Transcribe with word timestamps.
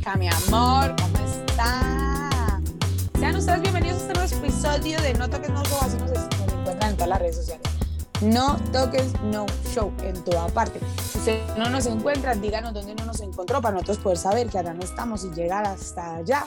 Erika, 0.00 0.16
mi 0.16 0.28
amor, 0.28 0.96
¿cómo 0.96 1.26
está? 1.26 2.58
Sean 3.18 3.36
ustedes 3.36 3.60
bienvenidos 3.60 3.98
a 3.98 4.00
este 4.00 4.14
nuevo 4.14 4.46
episodio 4.46 5.00
de 5.02 5.12
No 5.12 5.28
Toques 5.28 5.50
No 5.50 5.62
Show, 5.64 5.78
así 5.82 5.98
nos, 5.98 6.10
encuentran 6.10 6.90
en 6.90 6.94
todas 6.94 7.08
las 7.08 7.18
redes 7.18 7.36
sociales. 7.36 7.66
No 8.22 8.56
Toques 8.72 9.12
No 9.24 9.44
Show, 9.74 9.92
en 10.02 10.24
toda 10.24 10.48
parte. 10.48 10.80
Si 11.12 11.18
usted 11.18 11.56
no 11.58 11.68
nos 11.68 11.84
encuentra, 11.84 12.34
díganos 12.34 12.72
dónde 12.72 12.94
no 12.94 13.04
nos 13.04 13.20
encontró 13.20 13.60
para 13.60 13.74
nosotros 13.74 13.98
poder 13.98 14.16
saber 14.16 14.48
que 14.48 14.56
ahora 14.56 14.72
no 14.72 14.82
estamos 14.82 15.22
y 15.26 15.34
llegar 15.34 15.66
hasta 15.66 16.16
allá 16.16 16.46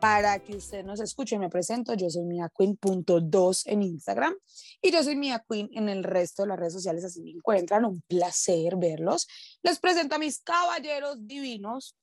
para 0.00 0.38
que 0.38 0.56
usted 0.56 0.82
nos 0.82 0.98
escuche. 1.00 1.38
Me 1.38 1.50
presento, 1.50 1.92
yo 1.92 2.08
soy 2.08 2.24
miaqueen.2 2.24 3.64
en 3.66 3.82
Instagram 3.82 4.34
y 4.80 4.90
yo 4.90 5.02
soy 5.02 5.16
Mia 5.16 5.44
Queen 5.46 5.68
en 5.72 5.90
el 5.90 6.04
resto 6.04 6.44
de 6.44 6.48
las 6.48 6.58
redes 6.58 6.72
sociales, 6.72 7.04
así 7.04 7.20
me 7.20 7.32
encuentran. 7.32 7.84
Un 7.84 8.00
placer 8.08 8.76
verlos. 8.76 9.26
Les 9.62 9.78
presento 9.78 10.14
a 10.14 10.18
mis 10.18 10.40
caballeros 10.40 11.18
divinos. 11.20 11.96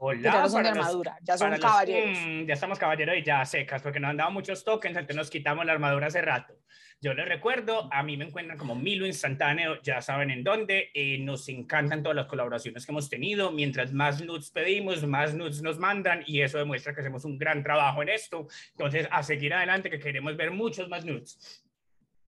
Hola, 0.00 0.18
que 0.18 0.36
ya 0.36 0.42
no 0.42 0.48
son 0.48 0.62
de 0.62 0.68
para 0.68 0.76
los- 0.76 0.86
armadura, 0.86 1.18
ya 1.22 1.36
son 1.38 1.50
los- 1.50 1.60
caballeros. 1.60 2.18
Mm, 2.24 2.44
ya 2.46 2.54
estamos 2.54 2.78
caballeros 2.78 3.16
y 3.18 3.22
ya 3.24 3.44
secas 3.44 3.82
porque 3.82 3.98
nos 3.98 4.10
han 4.10 4.16
dado 4.16 4.30
muchos 4.30 4.62
tokens, 4.64 4.96
entonces 4.96 5.16
nos 5.16 5.28
quitamos 5.30 5.66
la 5.66 5.72
armadura 5.72 6.06
hace 6.06 6.22
rato. 6.22 6.54
Yo 7.00 7.14
les 7.14 7.28
recuerdo, 7.28 7.88
a 7.92 8.02
mí 8.02 8.16
me 8.16 8.24
encuentran 8.24 8.58
como 8.58 8.74
Milo 8.74 9.06
Instantáneo, 9.06 9.80
ya 9.82 10.00
saben 10.00 10.30
en 10.30 10.42
dónde. 10.44 10.90
eh, 10.94 11.18
nos 11.18 11.48
encantan 11.48 12.02
todas 12.02 12.16
las 12.16 12.26
colaboraciones 12.26 12.84
que 12.86 12.92
hemos 12.92 13.08
tenido. 13.08 13.50
Mientras 13.52 13.92
más 13.92 14.20
nudes 14.24 14.50
pedimos, 14.50 15.04
más 15.06 15.34
nudes 15.34 15.62
nos 15.62 15.78
mandan 15.78 16.22
y 16.26 16.40
eso 16.42 16.58
demuestra 16.58 16.94
que 16.94 17.00
hacemos 17.00 17.24
un 17.24 17.38
gran 17.38 17.62
trabajo 17.62 18.02
en 18.02 18.08
esto. 18.08 18.46
Entonces, 18.72 19.06
a 19.10 19.22
seguir 19.22 19.54
adelante, 19.54 19.90
que 19.90 19.98
queremos 20.00 20.36
ver 20.36 20.50
muchos 20.50 20.88
más 20.88 21.04
nudes. 21.04 21.64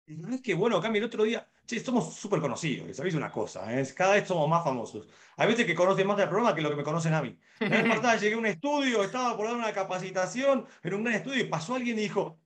La 0.07 0.17
verdad 0.17 0.35
es 0.35 0.41
que, 0.41 0.55
bueno, 0.55 0.81
Cami, 0.81 0.99
el 0.99 1.05
otro 1.05 1.23
día, 1.23 1.49
che, 1.67 1.79
somos 1.81 2.15
súper 2.15 2.41
conocidos, 2.41 2.97
sabéis 2.97 3.15
una 3.15 3.31
cosa, 3.31 3.73
¿eh? 3.73 3.87
cada 3.95 4.15
vez 4.15 4.27
somos 4.27 4.49
más 4.49 4.65
famosos. 4.65 5.09
Hay 5.37 5.47
veces 5.47 5.67
que 5.67 5.75
conocen 5.75 6.07
más 6.07 6.17
del 6.17 6.29
programa 6.29 6.55
que 6.55 6.63
lo 6.63 6.71
que 6.71 6.77
me 6.77 6.83
conocen 6.83 7.15
a 7.15 7.23
mí. 7.23 7.39
La 7.61 7.69
vez 7.69 7.85
pasada 7.97 8.17
llegué 8.17 8.35
a 8.35 8.39
un 8.39 8.47
estudio, 8.47 9.05
estaba 9.05 9.37
por 9.37 9.47
dar 9.47 9.55
una 9.55 9.73
capacitación 9.73 10.67
en 10.83 10.95
un 10.95 11.05
gran 11.05 11.17
estudio 11.17 11.41
y 11.41 11.49
pasó 11.49 11.77
alguien 11.77 11.99
y 11.99 12.03
dijo, 12.03 12.41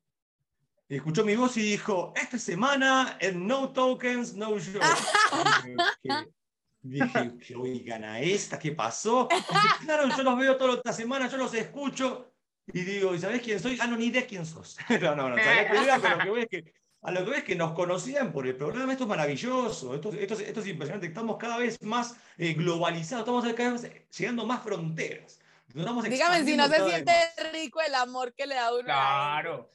y 0.89 0.97
escuchó 0.97 1.25
mi 1.25 1.35
voz 1.35 1.57
y 1.57 1.63
dijo, 1.63 2.13
esta 2.15 2.39
semana 2.39 3.17
en 3.21 3.47
No 3.47 3.73
Tokens, 3.73 4.35
No 4.35 4.59
Show. 4.59 4.81
Dije, 6.83 7.39
que 7.39 7.57
oigan 7.57 8.05
a 8.05 8.21
esta, 8.21 8.59
¿qué 8.59 8.73
pasó? 8.73 9.27
Y 9.33 9.85
claro, 9.87 10.07
yo 10.15 10.23
los 10.23 10.39
veo 10.39 10.55
toda 10.59 10.75
esta 10.75 10.93
semana, 10.93 11.31
yo 11.31 11.39
los 11.39 11.55
escucho. 11.55 12.35
Y 12.67 12.83
digo, 12.83 13.15
¿y 13.15 13.19
sabés 13.19 13.41
quién 13.41 13.59
soy? 13.59 13.79
Ah, 13.81 13.87
no, 13.87 13.97
ni 13.97 14.07
idea 14.07 14.27
quién 14.27 14.45
sos. 14.45 14.77
no, 15.01 15.17
no, 15.17 15.31
no, 15.31 15.37
sabés 15.37 15.71
quién 15.71 15.83
era, 15.83 15.99
pero 15.99 16.17
lo 16.19 16.23
que 16.25 16.31
voy 16.31 16.41
es 16.43 16.49
que 16.49 16.75
a 17.05 17.13
lo 17.13 17.25
que 17.25 17.31
ves 17.33 17.45
que 17.45 17.55
nos 17.57 17.73
conocían 17.75 18.33
por 18.33 18.47
el 18.47 18.57
programa, 18.57 18.93
esto 18.93 19.05
es 19.05 19.09
maravilloso, 19.11 19.95
esto, 19.95 20.13
esto, 20.13 20.35
es- 20.35 20.41
esto 20.41 20.61
es 20.61 20.67
impresionante, 20.69 21.07
estamos 21.09 21.37
cada 21.39 21.59
vez 21.59 21.81
más 21.83 22.17
eh, 22.39 22.55
globalizados, 22.55 23.23
estamos 23.23 23.55
cada 23.55 23.73
vez 23.73 24.09
llegando 24.19 24.47
más 24.47 24.63
fronteras. 24.65 25.41
Nos 25.75 25.87
estamos 25.87 26.05
Dígame 26.05 26.45
si 26.45 26.57
no 26.57 26.69
se 26.69 26.89
siente 26.89 27.13
rico 27.53 27.81
el 27.81 27.97
amor 27.97 28.33
que 28.33 28.47
le 28.47 28.55
da 28.55 28.73
uno. 28.73 28.85
Claro. 28.85 29.71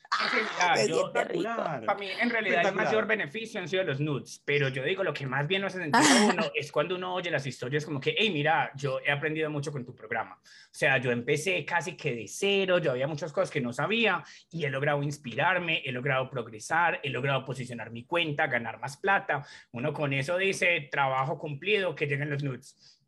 Yo-. 0.88 1.08
Espectacular. 1.12 1.86
Para 1.86 2.00
mí, 2.00 2.08
en 2.22 2.30
realidad, 2.30 2.66
el 2.68 2.74
mayor 2.74 3.06
beneficio 3.06 3.60
han 3.60 3.68
sido 3.68 3.84
los 3.84 4.00
nudes, 4.00 4.42
pero 4.46 4.70
yo 4.70 4.82
digo, 4.84 5.04
lo 5.04 5.14
que 5.14 5.28
más 5.28 5.46
bien 5.46 5.60
lo 5.60 5.68
hace 5.68 5.80
sentir 5.80 6.02
a 6.02 6.26
uno 6.26 6.44
es 6.56 6.72
cuando 6.72 6.96
uno 6.96 7.14
oye 7.14 7.30
las 7.30 7.46
historias 7.46 7.84
como 7.84 8.00
que, 8.00 8.16
hey, 8.18 8.32
mira, 8.32 8.72
yo 8.76 9.02
he 9.06 9.12
aprendido 9.12 9.50
mucho 9.50 9.74
con 9.74 9.84
tu 9.84 9.94
programa. 9.94 10.40
O 10.42 10.72
sea, 10.72 11.00
yo 11.00 11.12
empecé 11.12 11.66
casi 11.66 11.98
que 11.98 12.16
de 12.16 12.28
cero, 12.30 12.78
yo 12.78 12.92
había 12.92 13.06
muchas 13.06 13.34
cosas 13.34 13.52
que 13.52 13.60
no 13.60 13.74
sabía 13.74 14.24
y 14.50 14.64
he 14.64 14.70
logrado 14.70 15.04
inspirarme, 15.04 15.82
he 15.84 15.92
logrado 15.92 16.30
progresar, 16.30 17.02
he 17.04 17.10
logrado 17.10 17.44
posicionar 17.44 17.92
mi 17.92 18.06
cuenta, 18.06 18.48
ganar 18.48 18.80
más 18.80 18.96
plata. 18.96 19.46
Uno 19.74 19.92
con 19.92 20.14
eso 20.14 20.38
dice, 20.38 20.88
trabajo 20.90 21.38
cumplido, 21.38 21.94
que 21.94 22.08
lleguen 22.08 22.30
los 22.30 22.42
nudes. 22.42 22.99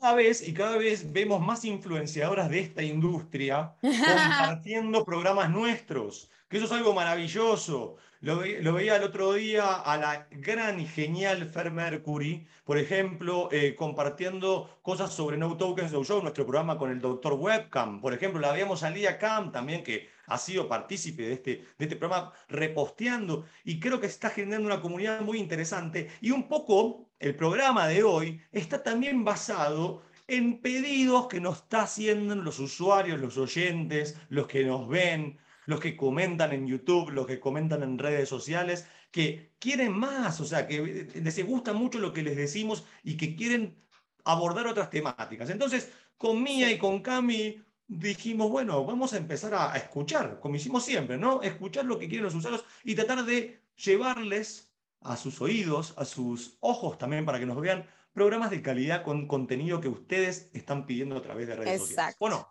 Cada 0.00 0.14
vez 0.14 0.46
y 0.46 0.52
cada 0.54 0.76
vez 0.76 1.12
vemos 1.12 1.40
más 1.40 1.64
influenciadoras 1.64 2.50
de 2.50 2.60
esta 2.60 2.82
industria 2.82 3.74
compartiendo 3.80 5.04
programas 5.04 5.50
nuestros, 5.50 6.30
que 6.48 6.56
eso 6.56 6.66
es 6.66 6.72
algo 6.72 6.94
maravilloso. 6.94 7.96
Lo, 8.20 8.38
ve- 8.38 8.58
lo 8.62 8.72
veía 8.72 8.96
el 8.96 9.04
otro 9.04 9.32
día 9.34 9.74
a 9.74 9.96
la 9.96 10.26
gran 10.30 10.80
y 10.80 10.86
genial 10.86 11.46
Fer 11.48 11.70
Mercury, 11.70 12.46
por 12.64 12.76
ejemplo, 12.78 13.48
eh, 13.52 13.76
compartiendo 13.76 14.68
cosas 14.82 15.12
sobre 15.12 15.36
No 15.36 15.56
Tokens 15.56 15.92
No 15.92 16.02
Show, 16.02 16.20
nuestro 16.22 16.44
programa 16.44 16.76
con 16.78 16.90
el 16.90 17.00
doctor 17.00 17.34
Webcam. 17.34 18.00
Por 18.00 18.12
ejemplo, 18.14 18.40
la 18.40 18.52
veíamos 18.52 18.82
a 18.82 18.90
Lía 18.90 19.18
Cam 19.18 19.52
también, 19.52 19.84
que 19.84 20.10
ha 20.28 20.38
sido 20.38 20.68
partícipe 20.68 21.22
de 21.22 21.32
este, 21.32 21.50
de 21.78 21.84
este 21.84 21.96
programa, 21.96 22.32
reposteando, 22.48 23.46
y 23.64 23.80
creo 23.80 24.00
que 24.00 24.06
está 24.06 24.30
generando 24.30 24.66
una 24.66 24.80
comunidad 24.80 25.20
muy 25.22 25.38
interesante. 25.38 26.08
Y 26.20 26.30
un 26.30 26.48
poco 26.48 27.08
el 27.18 27.34
programa 27.34 27.88
de 27.88 28.02
hoy 28.02 28.40
está 28.52 28.82
también 28.82 29.24
basado 29.24 30.02
en 30.26 30.60
pedidos 30.60 31.26
que 31.26 31.40
nos 31.40 31.58
está 31.58 31.82
haciendo 31.82 32.34
los 32.34 32.58
usuarios, 32.58 33.20
los 33.20 33.38
oyentes, 33.38 34.16
los 34.28 34.46
que 34.46 34.64
nos 34.64 34.86
ven, 34.86 35.38
los 35.64 35.80
que 35.80 35.96
comentan 35.96 36.52
en 36.52 36.66
YouTube, 36.66 37.10
los 37.10 37.26
que 37.26 37.40
comentan 37.40 37.82
en 37.82 37.98
redes 37.98 38.28
sociales, 38.28 38.86
que 39.10 39.52
quieren 39.58 39.92
más, 39.92 40.40
o 40.40 40.44
sea, 40.44 40.66
que 40.66 41.08
les 41.14 41.46
gusta 41.46 41.72
mucho 41.72 41.98
lo 41.98 42.12
que 42.12 42.22
les 42.22 42.36
decimos 42.36 42.84
y 43.02 43.16
que 43.16 43.34
quieren 43.34 43.76
abordar 44.24 44.66
otras 44.66 44.90
temáticas. 44.90 45.48
Entonces, 45.48 45.90
con 46.18 46.42
Mía 46.42 46.70
y 46.70 46.78
con 46.78 47.00
Cami 47.00 47.62
dijimos, 47.88 48.50
bueno, 48.50 48.84
vamos 48.84 49.12
a 49.12 49.16
empezar 49.16 49.54
a, 49.54 49.72
a 49.72 49.76
escuchar, 49.76 50.38
como 50.40 50.54
hicimos 50.54 50.84
siempre, 50.84 51.18
¿no? 51.18 51.42
Escuchar 51.42 51.84
lo 51.84 51.98
que 51.98 52.08
quieren 52.08 52.24
los 52.24 52.34
usuarios 52.34 52.64
y 52.84 52.94
tratar 52.94 53.24
de 53.24 53.62
llevarles 53.76 54.72
a 55.00 55.16
sus 55.16 55.40
oídos, 55.40 55.94
a 55.96 56.04
sus 56.04 56.56
ojos 56.60 56.98
también 56.98 57.24
para 57.24 57.38
que 57.38 57.46
nos 57.46 57.60
vean 57.60 57.86
programas 58.12 58.50
de 58.50 58.62
calidad 58.62 59.02
con 59.02 59.26
contenido 59.26 59.80
que 59.80 59.88
ustedes 59.88 60.50
están 60.52 60.86
pidiendo 60.86 61.16
a 61.16 61.22
través 61.22 61.48
de 61.48 61.56
redes 61.56 61.80
sociales. 61.80 61.90
Exacto. 61.90 62.16
Bueno, 62.20 62.48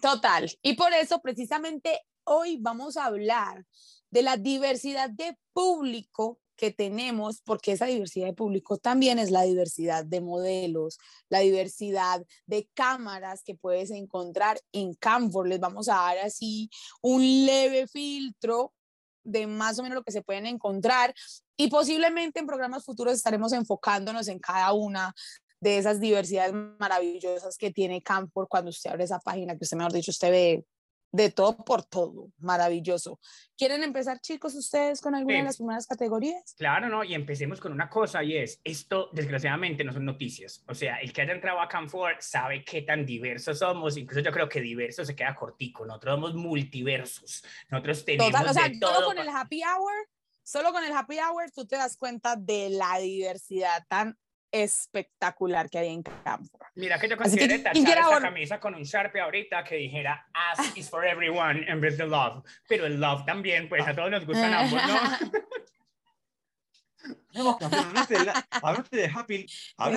Total. 0.00 0.50
Y 0.62 0.74
por 0.74 0.92
eso 0.92 1.20
precisamente 1.20 2.00
hoy 2.24 2.58
vamos 2.60 2.96
a 2.96 3.06
hablar 3.06 3.64
de 4.10 4.22
la 4.22 4.36
diversidad 4.36 5.10
de 5.10 5.36
público 5.52 6.40
que 6.58 6.72
tenemos, 6.72 7.40
porque 7.40 7.72
esa 7.72 7.86
diversidad 7.86 8.26
de 8.26 8.34
público 8.34 8.76
también 8.76 9.18
es 9.18 9.30
la 9.30 9.42
diversidad 9.42 10.04
de 10.04 10.20
modelos, 10.20 10.98
la 11.30 11.38
diversidad 11.38 12.22
de 12.46 12.68
cámaras 12.74 13.42
que 13.42 13.54
puedes 13.54 13.90
encontrar 13.90 14.60
en 14.72 14.92
Canfor. 14.94 15.48
Les 15.48 15.60
vamos 15.60 15.88
a 15.88 15.94
dar 15.94 16.18
así 16.18 16.68
un 17.00 17.22
leve 17.46 17.86
filtro 17.86 18.74
de 19.22 19.46
más 19.46 19.78
o 19.78 19.82
menos 19.82 19.96
lo 19.96 20.02
que 20.02 20.12
se 20.12 20.22
pueden 20.22 20.46
encontrar 20.46 21.14
y 21.56 21.68
posiblemente 21.68 22.40
en 22.40 22.46
programas 22.46 22.84
futuros 22.84 23.14
estaremos 23.14 23.52
enfocándonos 23.52 24.26
en 24.28 24.38
cada 24.38 24.72
una 24.72 25.14
de 25.60 25.78
esas 25.78 26.00
diversidades 26.00 26.54
maravillosas 26.78 27.56
que 27.56 27.70
tiene 27.70 28.02
Canfor 28.02 28.48
cuando 28.48 28.70
usted 28.70 28.90
abre 28.90 29.04
esa 29.04 29.20
página, 29.20 29.56
que 29.56 29.64
usted, 29.64 29.76
mejor 29.76 29.92
dicho, 29.92 30.10
usted 30.10 30.30
ve 30.30 30.64
de 31.10 31.30
todo 31.30 31.56
por 31.64 31.82
todo, 31.84 32.30
maravilloso. 32.38 33.18
¿Quieren 33.56 33.82
empezar, 33.82 34.20
chicos, 34.20 34.54
ustedes 34.54 35.00
con 35.00 35.14
alguna 35.14 35.34
Sí. 35.36 35.38
de 35.38 35.44
las 35.44 35.56
primeras 35.56 35.86
categorías? 35.86 36.54
Claro, 36.56 36.88
¿no? 36.88 37.02
Y 37.02 37.14
empecemos 37.14 37.60
con 37.60 37.72
una 37.72 37.88
cosa 37.88 38.22
y 38.22 38.36
es, 38.36 38.60
esto 38.62 39.08
desgraciadamente 39.12 39.84
no 39.84 39.92
son 39.92 40.04
noticias. 40.04 40.62
O 40.68 40.74
sea, 40.74 40.96
el 40.96 41.12
que 41.12 41.22
haya 41.22 41.32
entrado 41.32 41.60
a 41.60 41.68
Canfor 41.68 42.16
sabe 42.20 42.62
qué 42.64 42.82
tan 42.82 43.06
diversos 43.06 43.58
somos. 43.58 43.96
Incluso 43.96 44.20
yo 44.20 44.30
creo 44.32 44.48
que 44.48 44.60
diverso 44.60 45.04
se 45.04 45.16
queda 45.16 45.34
cortico. 45.34 45.86
Nosotros 45.86 46.14
somos 46.14 46.34
multiversos. 46.34 47.42
Nosotros 47.70 48.04
tenemos 48.04 48.30
Total, 48.30 48.48
o 48.48 48.52
sea, 48.52 48.68
de 48.68 48.74
solo 48.78 48.92
todo. 48.98 49.04
con 49.06 49.18
el 49.18 49.28
happy 49.28 49.62
hour, 49.62 49.92
solo 50.42 50.72
con 50.72 50.84
el 50.84 50.92
happy 50.92 51.16
hour 51.18 51.50
tú 51.50 51.66
te 51.66 51.76
das 51.76 51.96
cuenta 51.96 52.36
de 52.36 52.70
la 52.70 52.98
diversidad 52.98 53.84
tan 53.88 54.16
espectacular 54.52 55.68
que 55.70 55.78
hay 55.78 55.88
en 55.88 56.02
Canfor. 56.02 56.66
Mira 56.74 56.98
que 56.98 57.08
yo 57.08 57.16
consideré 57.16 57.62
¿quién 57.62 57.64
tachar 57.64 57.98
esta 57.98 58.02
ahora? 58.04 58.20
camisa 58.20 58.58
con 58.60 58.74
un 58.74 58.82
Sharpie 58.82 59.20
ahorita 59.20 59.64
que 59.64 59.76
dijera 59.76 60.28
Ass 60.32 60.76
is 60.76 60.88
for 60.88 61.04
everyone 61.04 61.64
en 61.70 61.80
vez 61.80 61.96
de 61.98 62.06
love. 62.06 62.42
Pero 62.68 62.86
el 62.86 63.00
love 63.00 63.24
también, 63.24 63.68
pues 63.68 63.86
a 63.86 63.94
todos 63.94 64.10
nos 64.10 64.24
gustan 64.26 64.54
ambos, 64.54 64.80
¿no? 64.86 64.98
hablaste 67.60 68.18
del, 68.18 68.30
hablaste 68.50 68.96
del 68.96 69.10
happy, 69.14 69.46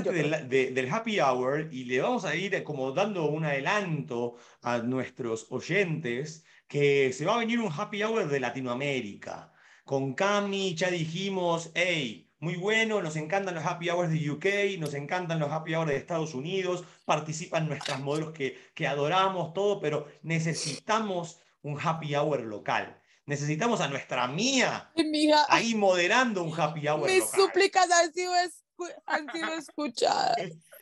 del, 0.03 0.49
de- 0.49 0.71
del 0.71 0.93
happy 0.93 1.19
hour 1.19 1.67
y 1.71 1.85
le 1.85 1.99
vamos 2.01 2.25
a 2.25 2.35
ir 2.35 2.63
como 2.63 2.91
dando 2.91 3.25
un 3.25 3.45
adelanto 3.45 4.35
a 4.61 4.77
nuestros 4.79 5.47
oyentes 5.51 6.45
que 6.67 7.11
se 7.11 7.25
va 7.25 7.35
a 7.35 7.39
venir 7.39 7.59
un 7.59 7.71
happy 7.75 8.03
hour 8.03 8.27
de 8.27 8.39
Latinoamérica. 8.39 9.51
Con 9.83 10.13
Cami 10.13 10.75
ya 10.75 10.89
dijimos, 10.91 11.71
hey, 11.73 12.30
muy 12.41 12.55
bueno, 12.55 13.01
nos 13.03 13.15
encantan 13.17 13.53
los 13.53 13.63
happy 13.63 13.89
hours 13.91 14.09
de 14.09 14.29
UK, 14.31 14.79
nos 14.79 14.95
encantan 14.95 15.39
los 15.39 15.51
happy 15.51 15.75
hours 15.75 15.91
de 15.91 15.95
Estados 15.97 16.33
Unidos, 16.33 16.83
participan 17.05 17.67
nuestras 17.69 17.99
modelos 17.99 18.33
que, 18.33 18.57
que 18.73 18.87
adoramos, 18.87 19.53
todo, 19.53 19.79
pero 19.79 20.07
necesitamos 20.23 21.39
un 21.61 21.79
happy 21.79 22.15
hour 22.15 22.41
local. 22.41 22.99
Necesitamos 23.27 23.79
a 23.79 23.87
nuestra 23.87 24.27
mía 24.27 24.91
mija, 24.95 25.45
ahí 25.49 25.75
moderando 25.75 26.43
un 26.43 26.59
happy 26.59 26.87
hour 26.87 27.07
mis 27.09 27.19
local. 27.19 27.39
súplicas 27.41 27.91
han 27.91 28.11
sido, 28.11 28.33
escu- 28.33 28.93
han 29.05 29.31
sido 29.31 29.53
escuchadas. 29.53 30.35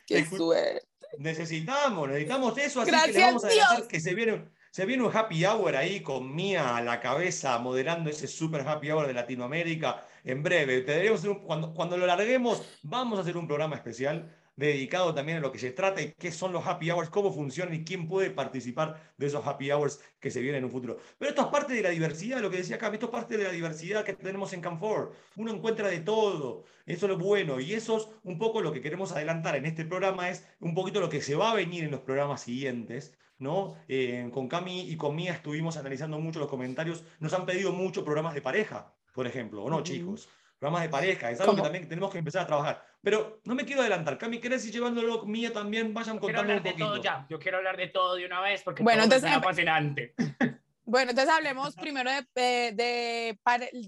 Qué 0.06 0.24
Escu- 0.24 0.38
suerte. 0.38 0.86
Necesitamos, 1.18 2.08
necesitamos 2.08 2.56
eso, 2.56 2.80
así 2.80 2.90
que 2.90 2.96
Gracias, 2.96 3.16
le 3.16 3.22
vamos 3.22 3.44
a 3.44 3.48
Dios. 3.48 3.82
que 3.86 4.00
se 4.00 4.14
viene, 4.14 4.48
se 4.70 4.86
viene 4.86 5.02
un 5.04 5.14
happy 5.14 5.44
hour 5.44 5.76
ahí 5.76 6.00
con 6.02 6.34
Mía 6.34 6.76
a 6.76 6.80
la 6.82 7.00
cabeza 7.00 7.58
moderando 7.58 8.08
ese 8.08 8.26
super 8.26 8.66
happy 8.66 8.90
hour 8.90 9.06
de 9.06 9.12
Latinoamérica 9.12 10.06
en 10.24 10.42
breve. 10.42 10.82
Tendremos 10.82 11.26
cuando, 11.44 11.74
cuando 11.74 11.96
lo 11.96 12.06
larguemos, 12.06 12.62
vamos 12.82 13.18
a 13.18 13.22
hacer 13.22 13.36
un 13.36 13.46
programa 13.46 13.76
especial 13.76 14.30
dedicado 14.60 15.14
también 15.14 15.38
a 15.38 15.40
lo 15.40 15.50
que 15.50 15.58
se 15.58 15.70
trata 15.70 16.02
y 16.02 16.12
qué 16.12 16.30
son 16.30 16.52
los 16.52 16.66
happy 16.66 16.90
hours, 16.90 17.08
cómo 17.08 17.32
funcionan 17.32 17.74
y 17.74 17.84
quién 17.84 18.06
puede 18.06 18.30
participar 18.30 19.12
de 19.16 19.26
esos 19.26 19.46
happy 19.46 19.70
hours 19.70 20.00
que 20.20 20.30
se 20.30 20.40
vienen 20.40 20.58
en 20.58 20.64
un 20.66 20.70
futuro. 20.70 20.98
Pero 21.18 21.30
esto 21.30 21.42
es 21.42 21.48
parte 21.48 21.72
de 21.72 21.82
la 21.82 21.88
diversidad, 21.88 22.40
lo 22.40 22.50
que 22.50 22.58
decía 22.58 22.78
Cam, 22.78 22.92
esto 22.92 23.06
es 23.06 23.12
parte 23.12 23.38
de 23.38 23.44
la 23.44 23.52
diversidad 23.52 24.04
que 24.04 24.12
tenemos 24.12 24.52
en 24.52 24.60
Camfor. 24.60 25.12
Uno 25.36 25.50
encuentra 25.50 25.88
de 25.88 26.00
todo, 26.00 26.64
eso 26.84 27.06
es 27.06 27.10
lo 27.10 27.18
bueno 27.18 27.58
y 27.58 27.72
eso 27.72 27.96
es 27.96 28.08
un 28.22 28.38
poco 28.38 28.60
lo 28.60 28.72
que 28.72 28.82
queremos 28.82 29.12
adelantar 29.12 29.56
en 29.56 29.64
este 29.64 29.86
programa, 29.86 30.28
es 30.28 30.46
un 30.60 30.74
poquito 30.74 31.00
lo 31.00 31.08
que 31.08 31.22
se 31.22 31.34
va 31.34 31.52
a 31.52 31.54
venir 31.54 31.84
en 31.84 31.92
los 31.92 32.00
programas 32.00 32.42
siguientes. 32.42 33.16
¿no? 33.38 33.74
Eh, 33.88 34.28
con 34.34 34.48
Cami 34.48 34.82
y 34.82 34.98
con 34.98 35.16
Mía 35.16 35.32
estuvimos 35.32 35.78
analizando 35.78 36.20
mucho 36.20 36.40
los 36.40 36.50
comentarios. 36.50 37.04
Nos 37.20 37.32
han 37.32 37.46
pedido 37.46 37.72
mucho 37.72 38.04
programas 38.04 38.34
de 38.34 38.42
pareja, 38.42 38.92
por 39.12 39.26
ejemplo, 39.26 39.64
¿o 39.64 39.70
no, 39.70 39.82
chicos? 39.82 40.28
Programas 40.58 40.82
de 40.82 40.88
pareja, 40.90 41.30
es 41.30 41.40
algo 41.40 41.56
que 41.56 41.62
también 41.62 41.88
tenemos 41.88 42.12
que 42.12 42.18
empezar 42.18 42.42
a 42.42 42.46
trabajar. 42.46 42.84
Pero 43.02 43.40
no 43.44 43.54
me 43.54 43.64
quiero 43.64 43.80
adelantar. 43.80 44.18
Cami, 44.18 44.40
¿querés 44.40 44.66
ir 44.66 44.72
llevándolo 44.72 45.24
Mía 45.24 45.52
también? 45.52 45.94
Vayan 45.94 46.18
contando 46.18 46.52
un 46.52 46.62
poquito. 46.62 46.76
De 46.76 46.84
todo 46.84 47.02
ya. 47.02 47.26
Yo 47.30 47.38
quiero 47.38 47.58
hablar 47.58 47.78
de 47.78 47.88
todo 47.88 48.16
de 48.16 48.26
una 48.26 48.42
vez 48.42 48.62
porque 48.62 48.82
bueno, 48.82 49.04
todo 49.04 49.14
entonces, 49.16 49.36
es 49.38 49.44
fascinante. 49.44 50.14
Bueno, 50.90 51.10
entonces 51.10 51.32
hablemos 51.32 51.76
primero 51.76 52.10
de, 52.10 52.26
de, 52.34 53.38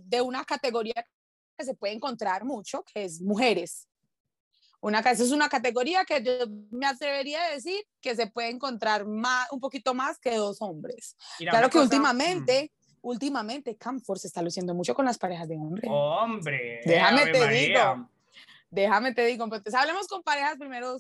de, 0.05 0.21
una 0.21 0.45
categoría 0.45 1.05
que 1.59 1.65
se 1.65 1.75
puede 1.75 1.95
encontrar 1.95 2.45
mucho, 2.45 2.85
que 2.85 3.03
es 3.03 3.21
mujeres. 3.21 3.89
Una, 4.81 5.01
esa 5.01 5.11
es 5.11 5.33
una 5.33 5.49
categoría 5.49 6.05
que 6.05 6.23
yo 6.23 6.33
me 6.71 6.87
atrevería 6.87 7.43
a 7.43 7.51
decir 7.51 7.85
que 8.01 8.15
se 8.15 8.29
puede 8.29 8.51
encontrar 8.51 9.05
más, 9.05 9.51
un 9.51 9.59
poquito 9.59 9.95
más 9.95 10.21
que 10.21 10.37
dos 10.37 10.63
hombres. 10.63 11.17
claro 11.39 11.71
que 11.71 11.79
últimamente, 11.79 12.71
mm. 12.73 12.82
Últimamente 13.03 13.77
Camfor 13.77 14.19
se 14.19 14.29
está 14.29 14.43
luciendo 14.43 14.75
mucho 14.75 14.95
con 14.95 15.05
las 15.05 15.19
parejas 15.19 15.49
de 15.49 15.57
hombres. 15.57 15.91
Hombre, 15.93 16.81
déjame 16.85 17.27
te 17.27 17.49
digo, 17.49 18.09
déjame 18.71 19.13
te 19.13 19.27
digo, 19.27 19.45
entonces 19.45 19.75
hablemos 19.75 20.09
con 20.09 20.23
parejas 20.23 20.57
primero 20.57 20.97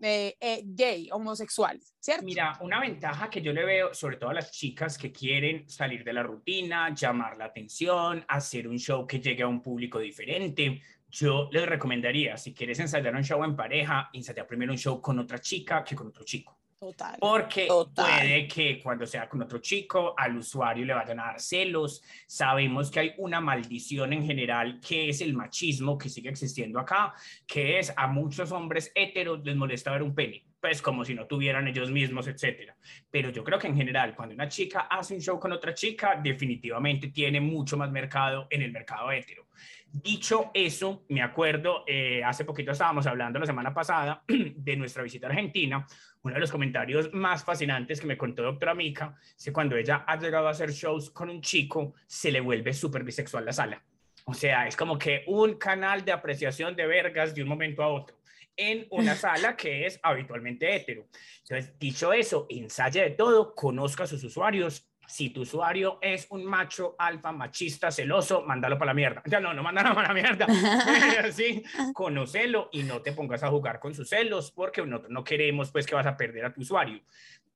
eh, 0.00 0.36
eh, 0.40 0.62
gay, 0.64 1.08
homosexuales, 1.10 1.94
¿cierto? 1.98 2.24
Mira, 2.24 2.58
una 2.60 2.80
ventaja 2.80 3.30
que 3.30 3.40
yo 3.40 3.52
le 3.52 3.64
veo, 3.64 3.94
sobre 3.94 4.16
todo 4.18 4.30
a 4.30 4.34
las 4.34 4.50
chicas 4.50 4.98
que 4.98 5.10
quieren 5.10 5.68
salir 5.68 6.04
de 6.04 6.12
la 6.12 6.22
rutina, 6.22 6.94
llamar 6.94 7.36
la 7.38 7.46
atención, 7.46 8.24
hacer 8.28 8.68
un 8.68 8.78
show 8.78 9.06
que 9.06 9.20
llegue 9.20 9.42
a 9.42 9.48
un 9.48 9.62
público 9.62 9.98
diferente, 9.98 10.82
yo 11.08 11.48
les 11.50 11.66
recomendaría, 11.66 12.36
si 12.36 12.52
quieres 12.52 12.78
ensayar 12.78 13.14
un 13.14 13.24
show 13.24 13.42
en 13.42 13.56
pareja, 13.56 14.10
ensayar 14.12 14.46
primero 14.46 14.72
un 14.72 14.78
show 14.78 15.00
con 15.00 15.18
otra 15.18 15.38
chica 15.38 15.82
que 15.82 15.94
con 15.96 16.08
otro 16.08 16.24
chico. 16.24 16.55
Total. 16.78 17.16
Porque 17.18 17.68
puede 17.94 18.46
que 18.46 18.80
cuando 18.82 19.06
sea 19.06 19.26
con 19.28 19.40
otro 19.40 19.58
chico, 19.60 20.14
al 20.16 20.36
usuario 20.36 20.84
le 20.84 20.92
vayan 20.92 21.20
a 21.20 21.26
dar 21.26 21.40
celos. 21.40 22.02
Sabemos 22.26 22.90
que 22.90 23.00
hay 23.00 23.14
una 23.16 23.40
maldición 23.40 24.12
en 24.12 24.26
general 24.26 24.78
que 24.86 25.08
es 25.08 25.22
el 25.22 25.32
machismo 25.32 25.96
que 25.96 26.10
sigue 26.10 26.28
existiendo 26.28 26.78
acá, 26.78 27.14
que 27.46 27.78
es 27.78 27.94
a 27.96 28.06
muchos 28.08 28.52
hombres 28.52 28.92
heteros 28.94 29.42
les 29.42 29.56
molesta 29.56 29.90
ver 29.90 30.02
un 30.02 30.14
pene, 30.14 30.44
pues 30.60 30.82
como 30.82 31.02
si 31.02 31.14
no 31.14 31.26
tuvieran 31.26 31.66
ellos 31.66 31.90
mismos, 31.90 32.26
etcétera. 32.28 32.76
Pero 33.10 33.30
yo 33.30 33.42
creo 33.42 33.58
que 33.58 33.68
en 33.68 33.76
general, 33.76 34.14
cuando 34.14 34.34
una 34.34 34.48
chica 34.48 34.80
hace 34.80 35.14
un 35.14 35.20
show 35.22 35.40
con 35.40 35.52
otra 35.52 35.72
chica, 35.72 36.20
definitivamente 36.22 37.08
tiene 37.08 37.40
mucho 37.40 37.78
más 37.78 37.90
mercado 37.90 38.48
en 38.50 38.60
el 38.60 38.70
mercado 38.70 39.10
hetero. 39.10 39.46
Dicho 39.92 40.50
eso, 40.52 41.04
me 41.08 41.22
acuerdo, 41.22 41.84
eh, 41.86 42.22
hace 42.22 42.44
poquito 42.44 42.72
estábamos 42.72 43.06
hablando 43.06 43.38
la 43.38 43.46
semana 43.46 43.72
pasada 43.72 44.22
de 44.28 44.76
nuestra 44.76 45.02
visita 45.02 45.26
a 45.26 45.30
Argentina. 45.30 45.86
Uno 46.22 46.34
de 46.34 46.40
los 46.40 46.50
comentarios 46.50 47.12
más 47.14 47.44
fascinantes 47.44 48.00
que 48.00 48.06
me 48.06 48.18
contó 48.18 48.42
doctora 48.42 48.74
Mica 48.74 49.16
es 49.36 49.44
que 49.44 49.52
cuando 49.52 49.76
ella 49.76 50.04
ha 50.06 50.18
llegado 50.18 50.48
a 50.48 50.50
hacer 50.50 50.70
shows 50.70 51.10
con 51.10 51.30
un 51.30 51.40
chico, 51.40 51.94
se 52.06 52.30
le 52.30 52.40
vuelve 52.40 52.72
súper 52.72 53.04
bisexual 53.04 53.44
la 53.44 53.52
sala. 53.52 53.82
O 54.26 54.34
sea, 54.34 54.66
es 54.66 54.76
como 54.76 54.98
que 54.98 55.22
un 55.28 55.54
canal 55.54 56.04
de 56.04 56.12
apreciación 56.12 56.74
de 56.74 56.86
vergas 56.86 57.34
de 57.34 57.42
un 57.42 57.48
momento 57.48 57.82
a 57.82 57.88
otro 57.88 58.16
en 58.56 58.86
una 58.90 59.14
sala 59.16 59.56
que 59.56 59.86
es 59.86 60.00
habitualmente 60.02 60.74
hetero. 60.74 61.06
Entonces, 61.42 61.78
dicho 61.78 62.12
eso, 62.12 62.46
ensaye 62.48 63.02
de 63.02 63.10
todo, 63.10 63.54
conozca 63.54 64.04
a 64.04 64.06
sus 64.06 64.24
usuarios, 64.24 64.88
si 65.06 65.30
tu 65.30 65.42
usuario 65.42 65.98
es 66.00 66.26
un 66.30 66.44
macho 66.44 66.94
alfa, 66.98 67.32
machista, 67.32 67.90
celoso, 67.90 68.42
mándalo 68.42 68.78
para 68.78 68.90
la 68.90 68.94
mierda. 68.94 69.22
Ya 69.26 69.40
no, 69.40 69.54
no 69.54 69.62
mándalo 69.62 69.94
para 69.94 70.08
la 70.08 70.14
mierda. 70.14 70.46
sí, 71.32 71.62
conocelo 71.92 72.68
y 72.72 72.82
no 72.82 73.02
te 73.02 73.12
pongas 73.12 73.42
a 73.42 73.48
jugar 73.48 73.80
con 73.80 73.94
sus 73.94 74.08
celos 74.08 74.50
porque 74.50 74.84
nosotros 74.84 75.10
no 75.10 75.24
queremos 75.24 75.70
pues 75.70 75.86
que 75.86 75.94
vas 75.94 76.06
a 76.06 76.16
perder 76.16 76.44
a 76.44 76.52
tu 76.52 76.60
usuario. 76.60 77.00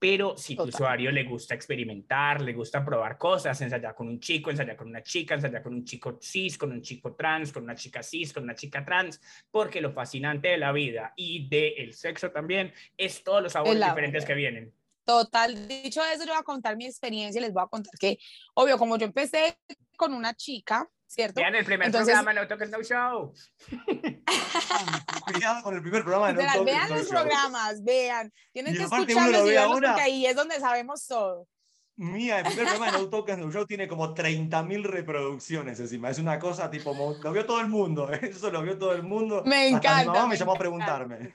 Pero 0.00 0.35
si 0.35 0.56
tu 0.56 0.62
usuario 0.62 1.12
le 1.12 1.25
gusta 1.25 1.55
experimentar, 1.55 2.41
le 2.41 2.55
gusta 2.55 2.82
probar 2.82 3.19
cosas, 3.19 3.61
ensayar 3.61 3.94
con 3.94 4.08
un 4.08 4.19
chico, 4.19 4.49
ensayar 4.49 4.75
con 4.75 4.88
una 4.88 5.02
chica, 5.02 5.35
ensayar 5.35 5.62
con 5.62 5.75
un 5.75 5.85
chico 5.85 6.19
cis, 6.19 6.56
con 6.56 6.73
un 6.73 6.81
chico 6.81 7.14
trans, 7.14 7.52
con 7.52 7.64
una 7.64 7.75
chica 7.75 8.02
cis, 8.02 8.32
con 8.32 8.44
una 8.44 8.55
chica 8.55 8.82
trans, 8.82 9.20
porque 9.50 9.82
lo 9.82 9.93
fascinante 9.93 10.49
de 10.49 10.56
la 10.56 10.73
vida 10.73 11.12
y 11.17 11.47
del 11.50 11.93
sexo 11.93 12.31
también 12.31 12.73
es 12.97 13.23
todos 13.23 13.43
los 13.43 13.52
sabores 13.52 13.79
diferentes 13.79 14.25
que 14.25 14.32
vienen. 14.32 14.73
Total, 15.05 15.69
dicho 15.69 16.02
eso, 16.05 16.25
yo 16.25 16.32
voy 16.32 16.41
a 16.41 16.44
contar 16.44 16.76
mi 16.76 16.87
experiencia 16.87 17.38
y 17.38 17.43
les 17.43 17.52
voy 17.52 17.62
a 17.62 17.67
contar 17.67 17.93
que, 17.99 18.19
obvio, 18.55 18.79
como 18.79 18.97
yo 18.97 19.06
empecé 19.06 19.58
con 19.97 20.14
una 20.14 20.35
chica, 20.35 20.88
¿cierto? 21.06 21.41
Vean 21.41 21.55
el 21.55 21.64
primer 21.64 21.87
Entonces, 21.87 22.14
programa 22.14 22.35
de 22.35 22.41
No 22.41 22.49
Toques 22.49 22.70
No 22.70 22.82
Show. 22.82 23.32
Cuidado 25.32 25.62
con 25.62 25.75
el 25.75 25.82
primer 25.82 26.02
programa 26.02 26.29
de 26.29 26.35
No 26.35 26.52
Toques 26.52 26.64
Vean 26.64 26.91
los 26.91 27.08
programas, 27.08 27.82
vean. 27.82 28.32
Tienen 28.52 28.75
que 28.76 28.82
escucharlos 28.85 29.47
y 29.47 29.50
verlos 29.50 29.81
porque 29.81 30.00
ahí 30.00 30.26
es 30.26 30.37
donde 30.37 30.61
sabemos 30.61 31.06
todo. 31.06 31.49
Mía, 31.97 32.38
el 32.38 32.47
primer 32.47 32.67
programa 32.67 32.93
de 32.93 32.99
No 32.99 33.11
Toques 33.11 33.38
No 33.38 33.50
Show 33.50 33.67
tiene 33.67 33.88
como 33.88 34.14
30.000 34.14 34.85
reproducciones 34.85 35.81
encima. 35.81 36.08
Es 36.08 36.19
una 36.19 36.38
cosa 36.38 36.70
tipo, 36.70 36.94
lo 37.23 37.32
vio 37.32 37.44
todo 37.44 37.61
el 37.61 37.69
mundo, 37.69 38.11
¿eh? 38.12 38.20
eso 38.31 38.50
lo 38.50 38.62
vio 38.62 38.79
todo 38.79 38.94
el 38.94 39.02
mundo. 39.02 39.43
Me 39.44 39.69
encanta. 39.69 39.91
Hasta 39.91 40.02
mi 40.02 40.06
mamá 40.06 40.23
me, 40.23 40.29
me 40.29 40.37
llamó 40.37 40.52
a 40.52 40.58
preguntarme. 40.58 41.32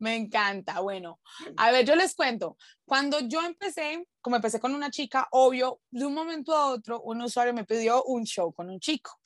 Me 0.00 0.16
encanta. 0.16 0.80
Bueno, 0.80 1.20
a 1.58 1.70
ver, 1.70 1.84
yo 1.84 1.94
les 1.94 2.14
cuento. 2.14 2.56
Cuando 2.86 3.20
yo 3.20 3.42
empecé, 3.42 4.06
como 4.22 4.36
empecé 4.36 4.58
con 4.58 4.74
una 4.74 4.90
chica, 4.90 5.28
obvio, 5.30 5.80
de 5.90 6.06
un 6.06 6.14
momento 6.14 6.54
a 6.56 6.66
otro, 6.66 7.02
un 7.02 7.20
usuario 7.20 7.52
me 7.52 7.66
pidió 7.66 8.02
un 8.04 8.24
show 8.24 8.52
con 8.52 8.70
un 8.70 8.80
chico 8.80 9.20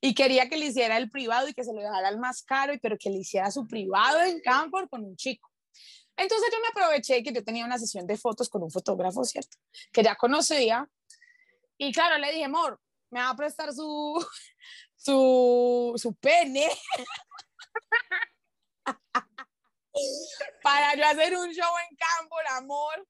y 0.00 0.14
quería 0.14 0.48
que 0.48 0.56
le 0.56 0.66
hiciera 0.66 0.96
el 0.98 1.10
privado 1.10 1.48
y 1.48 1.54
que 1.54 1.64
se 1.64 1.72
lo 1.72 1.80
dejara 1.80 2.06
al 2.06 2.18
más 2.18 2.42
caro, 2.42 2.72
pero 2.80 2.96
que 2.96 3.10
le 3.10 3.18
hiciera 3.18 3.50
su 3.50 3.66
privado 3.66 4.22
en 4.22 4.40
campo 4.40 4.78
con 4.88 5.04
un 5.04 5.16
chico. 5.16 5.50
Entonces 6.16 6.48
yo 6.52 6.58
me 6.60 6.68
aproveché 6.68 7.22
que 7.24 7.32
yo 7.32 7.42
tenía 7.42 7.64
una 7.64 7.78
sesión 7.78 8.06
de 8.06 8.16
fotos 8.16 8.48
con 8.48 8.62
un 8.62 8.70
fotógrafo, 8.70 9.24
¿cierto? 9.24 9.56
Que 9.90 10.04
ya 10.04 10.14
conocía. 10.14 10.88
Y 11.76 11.92
claro, 11.92 12.18
le 12.18 12.30
dije, 12.30 12.44
amor, 12.44 12.80
me 13.10 13.18
va 13.18 13.30
a 13.30 13.36
prestar 13.36 13.72
su, 13.72 14.24
su, 14.96 15.92
su 15.96 16.14
pene. 16.14 16.68
para 20.62 20.94
yo 20.94 21.04
hacer 21.06 21.36
un 21.36 21.50
show 21.52 21.72
en 21.90 21.96
campo, 21.96 22.36
el 22.40 22.56
amor. 22.56 23.08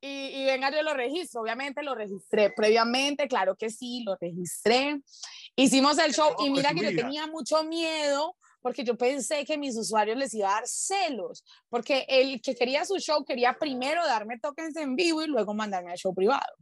Y, 0.00 0.08
y, 0.08 0.44
venga, 0.44 0.70
yo 0.70 0.82
lo 0.82 0.94
registro. 0.94 1.40
Obviamente 1.40 1.82
lo 1.82 1.94
registré 1.94 2.50
previamente, 2.50 3.26
claro 3.26 3.56
que 3.56 3.70
sí, 3.70 4.02
lo 4.04 4.16
registré. 4.20 5.00
Hicimos 5.56 5.98
el 5.98 6.12
show 6.12 6.34
y 6.40 6.50
mira 6.50 6.74
que 6.74 6.82
yo 6.82 6.96
tenía 6.96 7.26
mucho 7.26 7.64
miedo 7.64 8.36
porque 8.64 8.82
yo 8.82 8.96
pensé 8.96 9.44
que 9.44 9.58
mis 9.58 9.76
usuarios 9.76 10.16
les 10.16 10.32
iba 10.32 10.48
a 10.48 10.54
dar 10.54 10.66
celos, 10.66 11.44
porque 11.68 12.06
el 12.08 12.40
que 12.40 12.54
quería 12.54 12.86
su 12.86 12.98
show 12.98 13.22
quería 13.22 13.58
primero 13.58 14.02
darme 14.06 14.38
tokens 14.38 14.74
en 14.76 14.96
vivo 14.96 15.22
y 15.22 15.26
luego 15.26 15.52
mandarme 15.52 15.90
al 15.90 15.98
show 15.98 16.14
privado. 16.14 16.54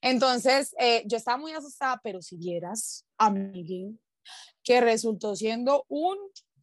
Entonces, 0.00 0.72
eh, 0.78 1.02
yo 1.04 1.16
estaba 1.16 1.38
muy 1.38 1.50
asustada, 1.50 2.00
pero 2.04 2.22
si 2.22 2.36
vieras, 2.36 3.04
amiguín, 3.18 4.00
que 4.62 4.80
resultó 4.80 5.34
siendo 5.34 5.84
un 5.88 6.16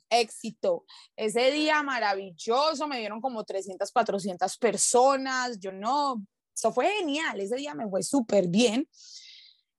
éxito. 0.09 0.85
Ese 1.15 1.51
día 1.51 1.83
maravilloso, 1.83 2.87
me 2.87 2.99
dieron 2.99 3.21
como 3.21 3.43
300, 3.43 3.91
400 3.91 4.57
personas, 4.57 5.59
yo 5.59 5.71
no, 5.71 6.23
eso 6.55 6.71
fue 6.71 6.87
genial, 6.99 7.39
ese 7.39 7.55
día 7.55 7.73
me 7.73 7.87
fue 7.87 8.03
súper 8.03 8.47
bien. 8.47 8.87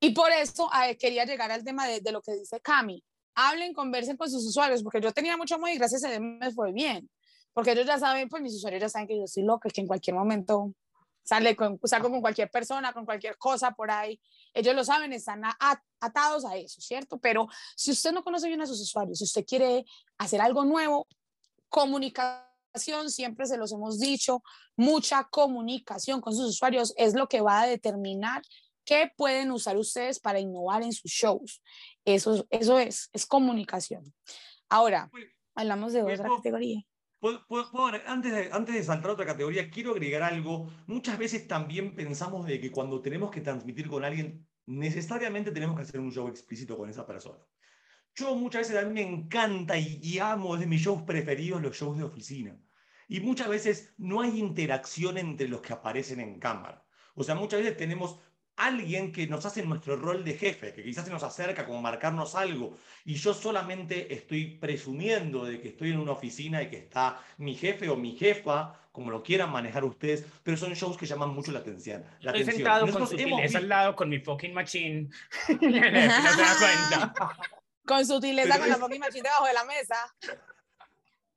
Y 0.00 0.10
por 0.10 0.30
eso 0.32 0.70
quería 0.98 1.24
llegar 1.26 1.50
al 1.50 1.62
tema 1.62 1.86
de, 1.86 2.00
lo 2.10 2.22
que 2.22 2.32
dice 2.32 2.60
Cami. 2.60 3.04
Hablen, 3.34 3.74
conversen 3.74 4.16
con 4.16 4.30
sus 4.30 4.46
usuarios, 4.46 4.82
porque 4.82 5.00
yo 5.00 5.12
tenía 5.12 5.36
mucho 5.36 5.56
amor 5.56 5.70
y 5.70 5.76
gracias 5.76 6.04
a 6.04 6.08
Dios 6.08 6.20
me 6.22 6.50
fue 6.52 6.72
bien. 6.72 7.08
Porque 7.52 7.72
ellos 7.72 7.86
ya 7.86 7.98
saben, 7.98 8.28
pues 8.28 8.42
mis 8.42 8.54
usuarios 8.54 8.80
ya 8.80 8.88
saben 8.88 9.06
que 9.06 9.18
yo 9.18 9.26
soy 9.26 9.42
loca, 9.42 9.68
que 9.68 9.80
en 9.82 9.86
cualquier 9.86 10.16
momento 10.16 10.72
sale 11.30 11.54
con, 11.54 11.78
salgo 11.84 12.10
con 12.10 12.20
cualquier 12.20 12.50
persona, 12.50 12.92
con 12.92 13.04
cualquier 13.04 13.38
cosa 13.38 13.70
por 13.70 13.88
ahí. 13.88 14.20
Ellos 14.52 14.74
lo 14.74 14.82
saben, 14.82 15.12
están 15.12 15.42
atados 16.00 16.44
a 16.44 16.56
eso, 16.56 16.80
¿cierto? 16.80 17.20
Pero 17.20 17.46
si 17.76 17.92
usted 17.92 18.10
no 18.10 18.24
conoce 18.24 18.48
bien 18.48 18.60
a 18.60 18.66
sus 18.66 18.80
usuarios, 18.80 19.18
si 19.18 19.24
usted 19.24 19.44
quiere 19.46 19.84
hacer 20.18 20.40
algo 20.40 20.64
nuevo, 20.64 21.06
comunicación, 21.68 23.10
siempre 23.10 23.46
se 23.46 23.58
los 23.58 23.70
hemos 23.70 24.00
dicho, 24.00 24.42
mucha 24.76 25.28
comunicación 25.30 26.20
con 26.20 26.34
sus 26.34 26.46
usuarios 26.46 26.94
es 26.96 27.14
lo 27.14 27.28
que 27.28 27.42
va 27.42 27.62
a 27.62 27.66
determinar 27.68 28.42
qué 28.84 29.12
pueden 29.16 29.52
usar 29.52 29.76
ustedes 29.76 30.18
para 30.18 30.40
innovar 30.40 30.82
en 30.82 30.92
sus 30.92 31.12
shows. 31.12 31.62
Eso, 32.04 32.44
eso 32.50 32.80
es, 32.80 33.08
es 33.12 33.24
comunicación. 33.24 34.12
Ahora, 34.68 35.08
hablamos 35.54 35.92
de 35.92 36.02
otra 36.02 36.28
categoría 36.28 36.84
antes, 38.06 38.32
de, 38.32 38.50
antes 38.52 38.74
de 38.74 38.82
saltar 38.82 39.10
a 39.10 39.14
otra 39.14 39.26
categoría, 39.26 39.70
quiero 39.70 39.92
agregar 39.92 40.22
algo. 40.22 40.70
Muchas 40.86 41.18
veces 41.18 41.46
también 41.46 41.94
pensamos 41.94 42.46
de 42.46 42.60
que 42.60 42.70
cuando 42.70 43.02
tenemos 43.02 43.30
que 43.30 43.40
transmitir 43.40 43.88
con 43.88 44.04
alguien, 44.04 44.46
necesariamente 44.66 45.50
tenemos 45.52 45.76
que 45.76 45.82
hacer 45.82 46.00
un 46.00 46.12
show 46.12 46.28
explícito 46.28 46.76
con 46.76 46.88
esa 46.88 47.06
persona. 47.06 47.38
yo 48.14 48.34
muchas 48.36 48.68
veces 48.68 48.82
a 48.82 48.86
mí 48.86 48.94
me 48.94 49.02
encanta 49.02 49.78
y, 49.78 50.00
y 50.02 50.18
amo, 50.18 50.54
es 50.54 50.60
de 50.60 50.66
mis 50.66 50.82
shows 50.82 51.02
preferidos, 51.02 51.62
los 51.62 51.76
shows 51.76 51.96
de 51.98 52.04
oficina. 52.04 52.58
Y 53.08 53.20
muchas 53.20 53.48
veces 53.48 53.94
no 53.98 54.20
hay 54.20 54.38
interacción 54.38 55.18
entre 55.18 55.48
los 55.48 55.60
que 55.62 55.72
aparecen 55.72 56.20
en 56.20 56.38
cámara. 56.38 56.86
O 57.14 57.24
sea, 57.24 57.34
muchas 57.34 57.60
veces 57.60 57.76
tenemos 57.76 58.20
alguien 58.66 59.12
que 59.12 59.26
nos 59.26 59.44
hace 59.46 59.62
nuestro 59.62 59.96
rol 59.96 60.24
de 60.24 60.34
jefe, 60.34 60.72
que 60.72 60.82
quizás 60.82 61.04
se 61.04 61.10
nos 61.10 61.22
acerca 61.22 61.64
como 61.66 61.80
marcarnos 61.80 62.34
algo, 62.34 62.76
y 63.04 63.14
yo 63.14 63.32
solamente 63.34 64.12
estoy 64.14 64.58
presumiendo 64.58 65.44
de 65.44 65.60
que 65.60 65.68
estoy 65.68 65.90
en 65.90 65.98
una 66.00 66.12
oficina 66.12 66.62
y 66.62 66.68
que 66.68 66.76
está 66.78 67.20
mi 67.38 67.54
jefe 67.54 67.88
o 67.88 67.96
mi 67.96 68.16
jefa, 68.16 68.74
como 68.92 69.10
lo 69.10 69.22
quieran 69.22 69.50
manejar 69.52 69.84
ustedes, 69.84 70.24
pero 70.42 70.56
son 70.56 70.72
shows 70.74 70.96
que 70.96 71.06
llaman 71.06 71.30
mucho 71.30 71.52
la 71.52 71.60
atención. 71.60 72.02
La 72.20 72.32
Estoy 72.32 72.42
atención. 72.42 72.56
sentado 72.56 72.80
con 72.80 72.86
Nosotros 72.94 73.20
hemos 73.20 73.30
sutileza 73.38 73.58
al 73.58 73.68
lado 73.68 73.96
con 73.96 74.08
mi 74.08 74.18
fucking 74.18 74.52
machine. 74.54 75.08
no 75.48 75.58
se 75.60 76.42
da 76.42 76.56
cuenta. 76.58 77.14
Con 77.86 78.04
sutileza, 78.06 78.48
Pero 78.48 78.60
con 78.60 78.68
la 78.68 78.74
es- 78.74 78.80
fucking 78.80 79.00
machine 79.00 79.22
debajo 79.22 79.46
de 79.46 79.52
la 79.54 79.64
mesa. 79.64 79.96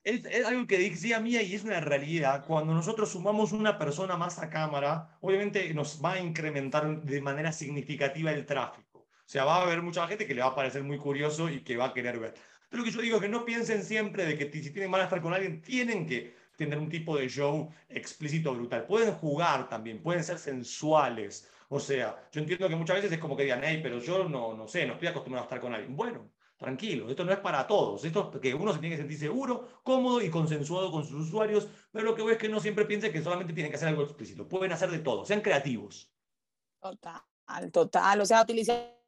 Es, 0.04 0.26
es 0.26 0.46
algo 0.46 0.68
que 0.68 0.78
decía 0.78 1.20
Mía 1.20 1.42
y 1.42 1.56
es 1.56 1.64
una 1.64 1.80
realidad. 1.80 2.46
Cuando 2.46 2.74
nosotros 2.74 3.12
sumamos 3.12 3.54
una 3.54 3.78
persona 3.78 4.18
más 4.18 4.38
a 4.40 4.50
cámara, 4.50 5.18
obviamente 5.22 5.74
nos 5.74 6.04
va 6.04 6.14
a 6.14 6.20
incrementar 6.20 7.02
de 7.02 7.22
manera 7.22 7.52
significativa 7.54 8.32
el 8.32 8.46
tráfico. 8.46 9.00
O 9.00 9.30
sea, 9.34 9.46
va 9.46 9.58
a 9.58 9.62
haber 9.64 9.82
mucha 9.82 10.08
gente 10.08 10.28
que 10.28 10.34
le 10.36 10.42
va 10.42 10.48
a 10.50 10.56
parecer 10.56 10.84
muy 10.84 10.98
curioso 10.98 11.50
y 11.50 11.62
que 11.64 11.78
va 11.78 11.86
a 11.86 11.94
querer 11.94 12.20
ver. 12.20 12.34
Pero 12.70 12.84
lo 12.84 12.86
que 12.86 12.96
yo 12.96 13.02
digo 13.02 13.16
es 13.18 13.22
que 13.22 13.30
no 13.30 13.46
piensen 13.46 13.84
siempre 13.84 14.26
de 14.26 14.38
que 14.38 14.52
si 14.52 14.72
tienen 14.72 14.92
mal 14.92 15.02
estar 15.02 15.22
con 15.22 15.34
alguien, 15.34 15.62
tienen 15.62 16.06
que 16.06 16.36
tener 16.58 16.78
un 16.78 16.90
tipo 16.90 17.18
de 17.18 17.30
show 17.30 17.72
explícito 17.88 18.54
brutal. 18.54 18.86
Pueden 18.86 19.14
jugar 19.14 19.70
también, 19.70 20.02
pueden 20.02 20.24
ser 20.24 20.38
sensuales. 20.38 21.50
O 21.70 21.80
sea, 21.80 22.28
yo 22.32 22.42
entiendo 22.42 22.68
que 22.68 22.76
muchas 22.76 22.98
veces 22.98 23.12
es 23.12 23.20
como 23.20 23.38
que 23.38 23.44
digan, 23.44 23.62
hey, 23.64 23.80
pero 23.82 24.00
yo 24.00 24.28
no, 24.28 24.54
no 24.56 24.68
sé, 24.68 24.86
no 24.86 24.94
estoy 24.94 25.08
acostumbrado 25.08 25.46
a 25.46 25.48
estar 25.48 25.60
con 25.60 25.74
alguien. 25.74 25.96
Bueno, 25.96 26.30
tranquilo, 26.64 27.10
esto 27.10 27.24
no 27.24 27.32
es 27.32 27.40
para 27.40 27.68
todos. 27.68 28.04
Esto 28.04 28.32
es 28.34 28.40
que 28.40 28.56
uno 28.56 28.74
se 28.74 28.80
tiene 28.80 28.96
que 28.96 29.02
sentir 29.02 29.20
seguro, 29.20 29.82
cómodo 29.84 30.22
y 30.22 30.32
consensuado 30.32 30.92
con 30.92 31.06
sus 31.06 31.28
usuarios, 31.28 31.68
pero 31.92 32.06
lo 32.06 32.16
que 32.16 32.24
voy 32.24 32.32
es 32.34 32.40
que 32.40 32.50
no 32.50 32.60
siempre 32.60 32.86
piensen 32.86 33.12
que 33.12 33.22
solamente 33.22 33.54
tienen 33.54 33.72
que 33.72 33.76
hacer 33.76 33.90
algo 33.90 34.04
explícito. 34.04 34.48
Pueden 34.48 34.72
hacer 34.72 34.90
de 34.90 35.00
todo, 35.00 35.26
sean 35.26 35.42
creativos. 35.42 36.12
Total, 36.82 37.22
total. 37.72 38.22
O 38.22 38.26
sea, 38.26 38.42
utilizar 38.42 39.03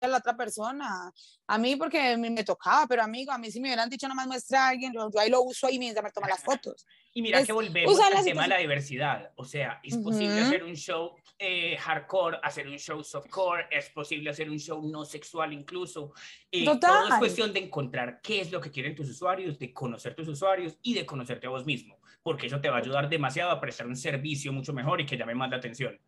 a 0.00 0.08
la 0.08 0.18
otra 0.18 0.36
persona. 0.36 1.12
A 1.46 1.58
mí 1.58 1.76
porque 1.76 2.16
me, 2.16 2.30
me 2.30 2.44
tocaba, 2.44 2.86
pero 2.86 3.02
amigo, 3.02 3.32
a 3.32 3.38
mí 3.38 3.50
si 3.50 3.60
me 3.60 3.68
hubieran 3.68 3.88
dicho 3.90 4.08
nomás 4.08 4.26
muestra 4.26 4.66
a 4.66 4.68
alguien, 4.70 4.92
yo, 4.92 5.10
yo 5.12 5.20
ahí 5.20 5.30
lo 5.30 5.42
uso 5.42 5.66
ahí 5.66 5.78
mientras 5.78 6.02
me 6.04 6.10
toma 6.10 6.28
las 6.28 6.42
fotos. 6.42 6.86
Y 7.12 7.22
mira 7.22 7.40
Es 7.40 7.46
que 7.48 7.52
volvemos 7.52 7.98
al 7.98 8.14
la 8.14 8.22
tema 8.22 8.42
de 8.44 8.48
la 8.50 8.58
diversidad. 8.58 9.32
O 9.34 9.44
sea, 9.44 9.80
es 9.82 9.96
posible 9.96 10.36
Ujú. 10.36 10.44
hacer 10.46 10.62
un 10.62 10.76
show 10.76 11.16
eh, 11.40 11.76
hardcore, 11.76 12.38
hacer 12.40 12.68
un 12.68 12.76
show 12.78 13.02
softcore, 13.02 13.66
es 13.68 13.90
posible 13.90 14.30
hacer 14.30 14.48
un 14.48 14.60
show 14.60 14.80
no 14.88 15.04
sexual 15.04 15.52
incluso. 15.52 16.12
Eh, 16.52 16.64
Todo 16.64 16.74
es 16.76 16.80
Total. 16.80 17.18
cuestión 17.18 17.52
de 17.52 17.64
encontrar 17.64 18.20
qué 18.22 18.40
es 18.42 18.52
lo 18.52 18.60
que 18.60 18.70
quieren 18.70 18.94
tus 18.94 19.10
usuarios, 19.10 19.58
de 19.58 19.72
conocer 19.74 20.14
tus 20.14 20.28
usuarios 20.28 20.78
y 20.82 20.94
de 20.94 21.04
conocerte 21.04 21.48
a 21.48 21.50
vos 21.50 21.66
mismo, 21.66 21.98
porque 22.22 22.46
eso 22.46 22.60
te 22.60 22.70
va 22.70 22.76
a 22.76 22.78
ayudar 22.80 23.08
demasiado 23.08 23.50
a 23.50 23.60
prestar 23.60 23.88
un 23.88 23.96
servicio 23.96 24.52
mucho 24.52 24.72
mejor 24.72 25.00
y 25.00 25.06
que 25.06 25.16
llame 25.16 25.34
más 25.34 25.50
la 25.50 25.56
atención. 25.56 25.98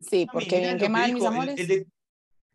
Sí, 0.00 0.26
porque 0.32 0.58
bien 0.58 0.76
que 0.76 0.88
mal, 0.88 1.12
mis 1.12 1.14
dijo, 1.14 1.28
el- 1.28 1.34
amores. 1.36 1.60
El, 1.60 1.68
de- 1.68 1.86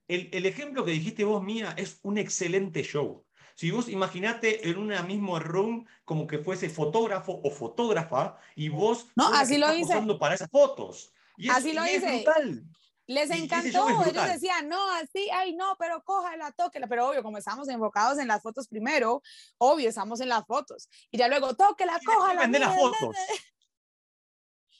el- 0.07 0.29
el 0.33 0.45
ejemplo 0.45 0.85
que 0.85 0.91
dijiste 0.91 1.23
vos, 1.23 1.43
Mía, 1.43 1.73
es 1.77 1.99
un 2.03 2.17
excelente 2.17 2.83
show. 2.83 3.25
Si 3.55 3.71
vos 3.71 3.89
imaginate 3.89 4.69
en 4.69 4.77
una 4.77 5.01
mismo 5.03 5.39
room 5.39 5.85
como 6.05 6.27
que 6.27 6.37
fuese 6.39 6.69
fotógrafo 6.69 7.41
o 7.43 7.49
fotógrafa 7.49 8.37
y 8.55 8.69
vos 8.69 9.07
No, 9.15 9.27
así 9.33 9.57
lo 9.57 9.73
hice. 9.73 9.99
para 10.19 10.35
esas 10.35 10.49
fotos. 10.51 11.11
Y 11.37 11.49
Así 11.49 11.69
es, 11.69 11.75
lo 11.75 11.85
y 11.85 11.89
es 11.89 11.95
hice. 12.03 12.15
brutal. 12.23 12.63
Les 13.09 13.29
encantó, 13.31 13.87
es 14.01 14.07
ellos 14.07 14.25
decían, 14.27 14.67
no, 14.67 14.91
así, 14.91 15.29
ay, 15.33 15.55
no, 15.55 15.75
pero 15.79 16.03
cójala, 16.03 16.51
tóquela, 16.51 16.87
pero 16.87 17.07
obvio, 17.09 17.23
como 17.23 17.37
estamos 17.37 17.67
enfocados 17.69 18.19
en 18.19 18.27
las 18.27 18.41
fotos 18.43 18.67
primero, 18.67 19.21
obvio, 19.57 19.87
estamos 19.87 20.19
en 20.19 20.27
las 20.27 20.45
fotos, 20.45 20.89
y 21.09 21.17
ya 21.17 21.29
luego, 21.29 21.55
tóquela, 21.55 21.97
Y 22.01 22.05
cójala. 22.05 22.41
vender 22.41 22.61
las 22.61 22.75
fotos. 22.75 23.15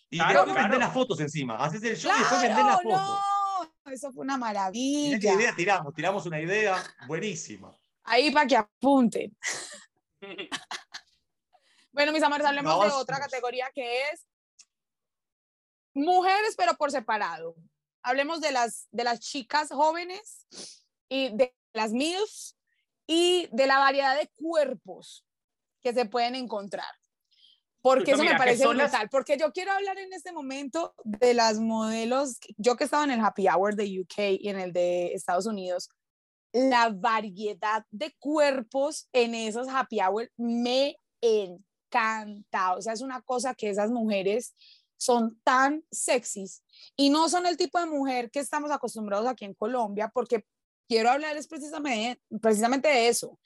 Y 0.10 0.18
Claro, 0.18 0.44
claro. 0.44 0.62
vender 0.62 0.80
las 0.80 0.94
fotos 0.94 1.20
encima. 1.22 1.56
Haces 1.58 1.84
el 1.84 1.98
show 1.98 2.12
y 2.16 2.20
después 2.20 2.42
vender 2.42 2.58
Claro, 2.58 2.70
las 2.70 2.82
fotos. 2.84 3.00
no, 3.00 3.20
eso 3.86 4.12
fue 4.12 4.24
una 4.24 4.38
maravilla. 4.38 5.20
qué 5.20 5.34
idea 5.34 5.56
tiramos, 5.56 5.94
tiramos 5.94 6.26
una 6.26 6.40
idea 6.40 6.84
buenísima. 7.08 7.76
Ahí 8.04 8.32
para 8.32 8.48
que 8.48 8.58
apunten. 8.58 9.38
Bueno, 11.98 12.12
mis 12.12 12.22
amores, 12.22 12.46
hablemos 12.46 12.86
de 12.86 12.92
otra 12.92 13.18
categoría 13.18 13.72
que 13.74 14.10
es 14.10 14.28
mujeres, 15.96 16.54
pero 16.56 16.76
por 16.76 16.92
separado. 16.92 17.56
Hablemos 18.04 18.40
de 18.40 18.52
las, 18.52 18.88
de 18.92 19.04
las 19.04 19.20
chicas 19.20 19.70
jóvenes 19.72 20.46
y 21.10 21.36
de 21.36 21.56
las 21.74 21.94
MILFs 21.94 22.56
y 23.08 23.50
de 23.52 23.66
la 23.66 23.80
variedad 23.80 24.16
de 24.16 24.30
cuerpos 24.36 25.26
que 25.82 25.92
se 25.92 26.06
pueden 26.06 26.36
encontrar. 26.36 26.94
Porque 27.82 28.12
eso 28.12 28.24
me 28.24 28.36
parece 28.36 28.64
son 28.64 28.78
las- 28.78 28.92
brutal. 28.92 29.10
Porque 29.10 29.38
yo 29.38 29.52
quiero 29.52 29.72
hablar 29.72 29.98
en 30.00 30.12
este 30.14 30.32
momento 30.32 30.94
de 31.04 31.34
las 31.34 31.60
modelos. 31.60 32.38
Yo 32.58 32.76
que 32.76 32.84
estaba 32.84 33.04
en 33.04 33.12
el 33.12 33.22
Happy 33.22 33.48
Hour 33.48 33.76
de 33.76 34.02
UK 34.02 34.40
y 34.40 34.50
en 34.50 34.60
el 34.60 34.74
de 34.74 35.14
Estados 35.14 35.46
Unidos, 35.46 35.90
la 36.54 36.90
variedad 36.90 37.86
de 37.92 38.14
cuerpos 38.20 39.08
en 39.14 39.36
esos 39.36 39.68
happy 39.68 40.00
hour 40.02 40.32
me 40.38 40.98
encanta. 41.22 42.74
O 42.76 42.82
sea, 42.82 42.94
es 42.94 43.02
una 43.02 43.22
cosa 43.22 43.54
que 43.54 43.70
esas 43.70 43.92
mujeres 43.92 44.56
son 44.98 45.40
tan 45.44 45.84
sexys 45.92 46.64
y 46.96 47.10
no 47.10 47.30
son 47.30 47.46
el 47.46 47.58
tipo 47.58 47.80
de 47.80 47.86
mujer 47.86 48.32
que 48.32 48.40
estamos 48.40 48.72
acostumbrados 48.72 49.28
aquí 49.28 49.46
en 49.46 49.54
Colombia, 49.54 50.10
porque 50.12 50.46
quiero 50.88 51.12
hablar 51.12 51.38
es 51.38 51.48
precisamente, 51.48 52.22
precisamente 52.42 52.88
de 52.88 53.08
eso, 53.10 53.38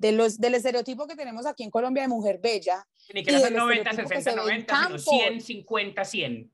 de 0.00 0.12
los, 0.12 0.38
del 0.38 0.54
estereotipo 0.54 1.06
que 1.06 1.14
tenemos 1.14 1.44
aquí 1.44 1.62
en 1.62 1.70
Colombia 1.70 2.02
de 2.04 2.08
mujer 2.08 2.40
bella. 2.42 2.88
Ni 3.12 3.22
que 3.22 3.32
no 3.32 3.40
son 3.40 3.52
90, 3.52 3.90
estereotipo 3.90 4.08
que 4.08 4.22
60, 4.22 4.30
se 4.30 4.30
ve 4.30 4.54
en 4.54 4.66
90, 4.66 4.74
sino 4.74 4.88
campo. 4.88 4.98
100, 4.98 5.40
50, 5.42 6.04
100. 6.04 6.52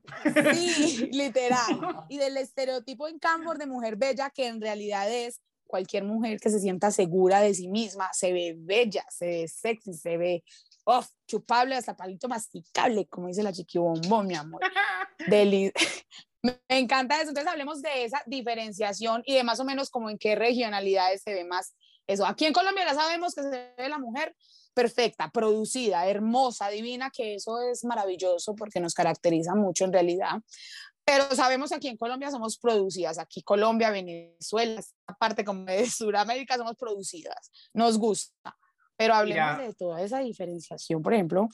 Sí, 0.53 1.09
literal. 1.13 2.05
Y 2.09 2.17
del 2.17 2.35
estereotipo 2.35 3.07
en 3.07 3.19
Cambor 3.19 3.57
de 3.57 3.65
mujer 3.65 3.95
bella, 3.95 4.29
que 4.31 4.47
en 4.47 4.59
realidad 4.59 5.09
es 5.09 5.39
cualquier 5.65 6.03
mujer 6.03 6.41
que 6.41 6.49
se 6.49 6.59
sienta 6.59 6.91
segura 6.91 7.39
de 7.39 7.53
sí 7.53 7.69
misma, 7.69 8.09
se 8.11 8.33
ve 8.33 8.55
bella, 8.57 9.05
se 9.09 9.25
ve 9.27 9.47
sexy, 9.47 9.93
se 9.93 10.17
ve 10.17 10.43
oh, 10.83 11.05
chupable 11.25 11.75
hasta 11.75 11.95
palito 11.95 12.27
masticable, 12.27 13.07
como 13.07 13.27
dice 13.27 13.43
la 13.43 13.53
chiquibombón, 13.53 14.27
mi 14.27 14.35
amor. 14.35 14.59
Deli- 15.27 15.71
Me 16.43 16.59
me 16.69 16.77
encanta 16.79 17.15
eso. 17.19 17.29
Entonces 17.29 17.51
hablemos 17.51 17.81
de 17.81 18.03
esa 18.03 18.21
diferenciación 18.25 19.23
y 19.25 19.35
de 19.35 19.43
más 19.43 19.59
o 19.59 19.65
menos 19.65 19.89
como 19.89 20.09
en 20.09 20.17
qué 20.17 20.35
regionalidades 20.35 21.23
se 21.23 21.33
ve 21.33 21.43
más 21.43 21.73
eso. 22.07 22.25
Aquí 22.25 22.45
en 22.45 22.53
Colombia 22.53 22.85
ya 22.85 22.95
sabemos 22.95 23.35
que 23.35 23.43
se 23.43 23.73
ve 23.77 23.89
la 23.89 23.99
mujer 23.99 24.35
perfecta, 24.73 25.29
producida, 25.31 26.07
hermosa, 26.07 26.69
divina, 26.69 27.09
que 27.09 27.35
eso 27.35 27.59
es 27.61 27.83
maravilloso 27.83 28.55
porque 28.55 28.79
nos 28.79 28.93
caracteriza 28.93 29.55
mucho 29.55 29.85
en 29.85 29.93
realidad. 29.93 30.41
Pero 31.03 31.33
sabemos 31.35 31.69
que 31.69 31.77
aquí 31.77 31.87
en 31.87 31.97
Colombia 31.97 32.29
somos 32.29 32.57
producidas, 32.57 33.17
aquí 33.17 33.41
Colombia, 33.41 33.89
Venezuela, 33.89 34.79
esta 34.79 35.15
parte 35.17 35.43
como 35.45 35.65
de 35.65 35.85
Sudamérica 35.89 36.57
somos 36.57 36.75
producidas, 36.75 37.51
nos 37.73 37.97
gusta. 37.97 38.55
Pero 38.97 39.13
hablemos 39.13 39.57
Mira. 39.57 39.67
de 39.67 39.73
toda 39.73 40.01
esa 40.01 40.19
diferenciación, 40.19 41.01
por 41.01 41.13
ejemplo, 41.13 41.49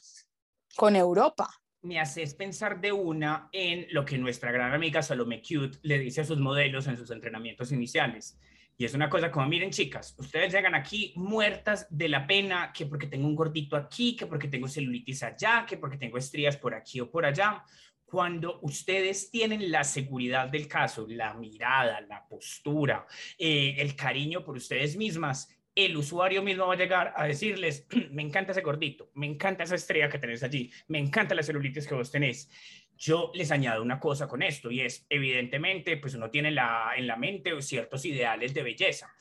con 0.76 0.96
Europa. 0.96 1.50
me 1.82 2.00
haces 2.00 2.34
pensar 2.34 2.82
de 2.82 2.92
una 2.92 3.50
en 3.52 3.86
lo 3.92 4.06
que 4.06 4.18
nuestra 4.18 4.52
gran 4.52 4.74
amiga 4.74 5.02
Salome 5.02 5.42
Cute 5.42 5.78
le 5.84 6.00
dice 6.00 6.22
a 6.22 6.26
sus 6.26 6.40
modelos 6.40 6.88
en 6.88 6.98
sus 6.98 7.12
entrenamientos 7.12 7.72
iniciales. 7.72 8.38
Y 8.78 8.86
es 8.86 8.94
una 8.94 9.10
cosa 9.10 9.32
como, 9.32 9.48
miren 9.48 9.70
chicas, 9.70 10.16
ustedes 10.18 10.52
llegan 10.52 10.76
aquí 10.76 11.14
muertas 11.16 11.88
de 11.90 12.10
la 12.10 12.26
pena, 12.26 12.72
que 12.74 12.86
porque 12.86 13.08
tengo 13.08 13.28
un 13.28 13.36
gordito 13.36 13.76
aquí, 13.76 14.16
que 14.16 14.26
porque 14.26 14.48
tengo 14.48 14.68
celulitis 14.68 15.24
allá, 15.24 15.66
que 15.68 15.78
porque 15.78 15.98
tengo 15.98 16.18
estrías 16.18 16.58
por 16.58 16.74
aquí 16.74 17.00
o 17.00 17.10
por 17.10 17.26
allá. 17.26 17.64
Cuando 18.06 18.60
ustedes 18.62 19.32
tienen 19.32 19.72
la 19.72 19.84
seguridad 19.84 20.48
del 20.48 20.68
caso, 20.68 21.06
la 21.08 21.34
mirada, 21.34 22.02
la 22.02 22.28
postura, 22.28 23.06
eh, 23.38 23.76
el 23.78 23.96
cariño 23.96 24.44
por 24.44 24.56
ustedes 24.56 24.96
mismas, 24.96 25.50
el 25.76 25.98
usuario 25.98 26.44
mismo 26.44 26.68
va 26.68 26.74
a 26.74 26.78
llegar 26.78 27.14
a 27.16 27.26
decirles, 27.26 27.88
me 28.12 28.22
encanta 28.22 28.52
ese 28.52 28.62
gordito, 28.62 29.10
me 29.16 29.26
encanta 29.26 29.64
esa 29.64 29.76
estrella 29.76 30.10
que 30.10 30.20
tenés 30.20 30.44
allí, 30.44 30.72
me 30.88 31.00
encanta 31.00 31.36
la 31.36 31.44
celulitis 31.44 31.88
que 31.88 31.96
vos 31.96 32.12
tenés. 32.12 32.50
Yo 32.98 33.32
les 33.34 33.52
añado 33.52 33.82
una 33.82 34.00
cosa 34.00 34.28
con 34.28 34.42
esto 34.42 34.72
y 34.72 34.82
es, 34.82 35.06
evidentemente, 35.10 35.98
pues 35.98 36.16
uno 36.16 36.30
tiene 36.30 36.52
la, 36.52 36.92
en 36.96 37.08
la 37.08 37.16
mente 37.16 37.62
ciertos 37.62 38.06
ideales 38.06 38.54
de 38.54 38.64
belleza. 38.64 39.14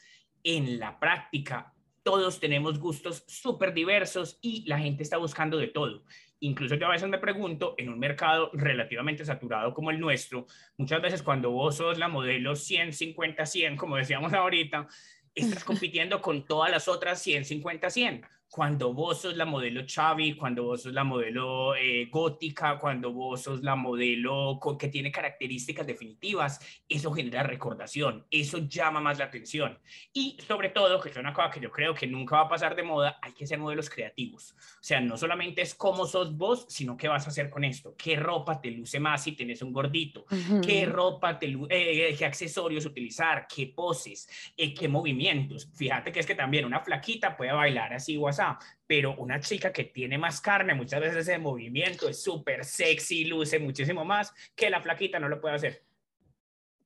En 0.45 0.79
la 0.79 0.99
práctica, 0.99 1.73
todos 2.03 2.41
tenemos 2.41 2.79
gustos 2.79 3.25
súper 3.27 3.73
diversos 3.73 4.39
y 4.43 4.65
la 4.67 4.79
gente 4.79 5.03
está 5.03 5.17
buscando 5.17 5.57
de 5.57 5.69
todo. 5.69 6.05
Incluso 6.41 6.75
yo 6.75 6.87
a 6.87 6.91
veces 6.91 7.09
me 7.09 7.19
pregunto, 7.19 7.77
en 7.79 7.89
un 7.89 8.01
mercado 8.01 8.51
relativamente 8.53 9.25
saturado 9.25 9.73
como 9.73 9.91
el 9.93 10.01
nuestro, 10.01 10.47
muchas 10.77 11.01
veces 11.01 11.23
cuando 11.23 11.53
vos 11.53 11.77
sos 11.77 11.99
la 11.99 12.09
modelo 12.09 12.57
100, 12.57 12.93
50, 12.93 13.47
100, 13.47 13.77
como 13.77 13.97
decíamos 13.97 14.33
ahorita, 14.33 14.89
estás 15.35 15.63
compitiendo 15.65 16.21
con 16.21 16.45
todas 16.45 16.71
las 16.71 16.89
otras 16.89 17.23
100, 17.23 17.45
50, 17.45 17.91
100. 17.91 18.27
Cuando 18.53 18.93
vos 18.93 19.23
sos 19.23 19.35
la 19.35 19.47
modelo 19.47 19.87
Chavi, 19.87 20.35
cuando 20.35 20.65
vos 20.65 20.83
sos 20.83 20.93
la 20.93 21.05
modelo 21.05 21.75
eh, 21.75 22.07
gótica, 22.11 22.79
cuando 22.79 23.11
vos 23.11 23.41
sos 23.41 23.63
la 23.63 23.75
modelo 23.77 24.59
con, 24.61 24.77
que 24.77 24.89
tiene 24.89 25.11
características 25.11 25.87
definitivas, 25.87 26.61
eso 26.87 27.11
genera 27.13 27.45
recordación, 27.45 28.27
eso 28.31 28.59
llama 28.59 29.01
más 29.01 29.19
la 29.19 29.25
atención. 29.25 29.79
Y 30.13 30.37
sobre 30.47 30.69
todo, 30.69 31.01
que 31.01 31.09
es 31.09 31.17
una 31.17 31.33
cosa 31.33 31.49
que 31.49 31.61
yo 31.61 31.71
creo 31.71 31.95
que 31.95 32.07
nunca 32.07 32.37
va 32.37 32.43
a 32.43 32.49
pasar 32.51 32.77
de 32.77 32.83
moda, 32.83 33.19
hay 33.23 33.33
que 33.33 33.47
ser 33.47 33.59
modelos 33.59 33.89
creativos. 33.89 34.53
O 34.53 34.83
sea, 34.83 35.01
no 35.01 35.17
solamente 35.17 35.63
es 35.63 35.75
cómo 35.75 36.05
sos 36.05 36.37
vos, 36.37 36.67
sino 36.69 36.95
qué 36.95 37.09
vas 37.09 37.25
a 37.25 37.31
hacer 37.31 37.49
con 37.49 37.65
esto, 37.65 37.95
qué 37.97 38.17
ropa 38.17 38.61
te 38.61 38.71
luce 38.71 39.01
más 39.01 39.25
si 39.25 39.33
tenés 39.33 39.63
un 39.63 39.73
gordito, 39.73 40.27
qué 40.63 40.85
ropa, 40.85 41.39
te, 41.39 41.57
eh, 41.71 42.15
qué 42.19 42.27
accesorios 42.27 42.85
utilizar, 42.85 43.47
qué 43.47 43.73
poses, 43.75 44.29
eh, 44.59 44.75
qué 44.75 44.89
movimientos. 44.89 45.71
Fíjate 45.75 46.13
que 46.13 46.21
es 46.21 46.27
que 46.27 46.35
también 46.35 46.67
una 46.67 46.81
flaquita 46.81 47.35
puede 47.35 47.53
bailar 47.53 47.95
así 47.95 48.19
o 48.19 48.29
así, 48.29 48.42
pero 48.87 49.15
una 49.17 49.41
chica 49.41 49.73
que 49.73 49.85
tiene 49.85 50.19
más 50.19 50.41
carne, 50.41 50.75
muchas 50.75 51.01
veces 51.01 51.29
ese 51.29 51.39
movimiento 51.39 52.09
es 52.09 52.23
súper 52.23 52.65
sexy, 52.65 53.25
luce 53.25 53.59
muchísimo 53.59 54.05
más 54.05 54.33
que 54.55 54.71
la 54.71 54.81
flaquita 54.81 55.19
no 55.19 55.29
lo 55.29 55.41
puede 55.41 55.55
hacer. 55.55 55.83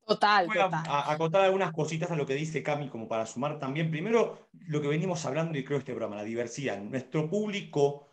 Total, 0.06 0.46
Voy 0.46 0.58
a, 0.58 1.10
a, 1.10 1.18
contar 1.18 1.42
algunas 1.42 1.72
cositas 1.72 2.08
a 2.12 2.16
lo 2.16 2.24
que 2.24 2.34
dice 2.34 2.62
Cami, 2.62 2.88
como 2.88 3.08
para 3.08 3.26
sumar 3.26 3.58
también. 3.58 3.90
Primero, 3.90 4.48
lo 4.68 4.80
que 4.80 4.86
venimos 4.86 5.26
hablando 5.26 5.58
y 5.58 5.64
creo 5.64 5.78
este 5.78 5.92
programa, 5.92 6.14
la 6.14 6.22
diversidad. 6.22 6.80
Nuestro 6.80 7.28
público 7.28 8.06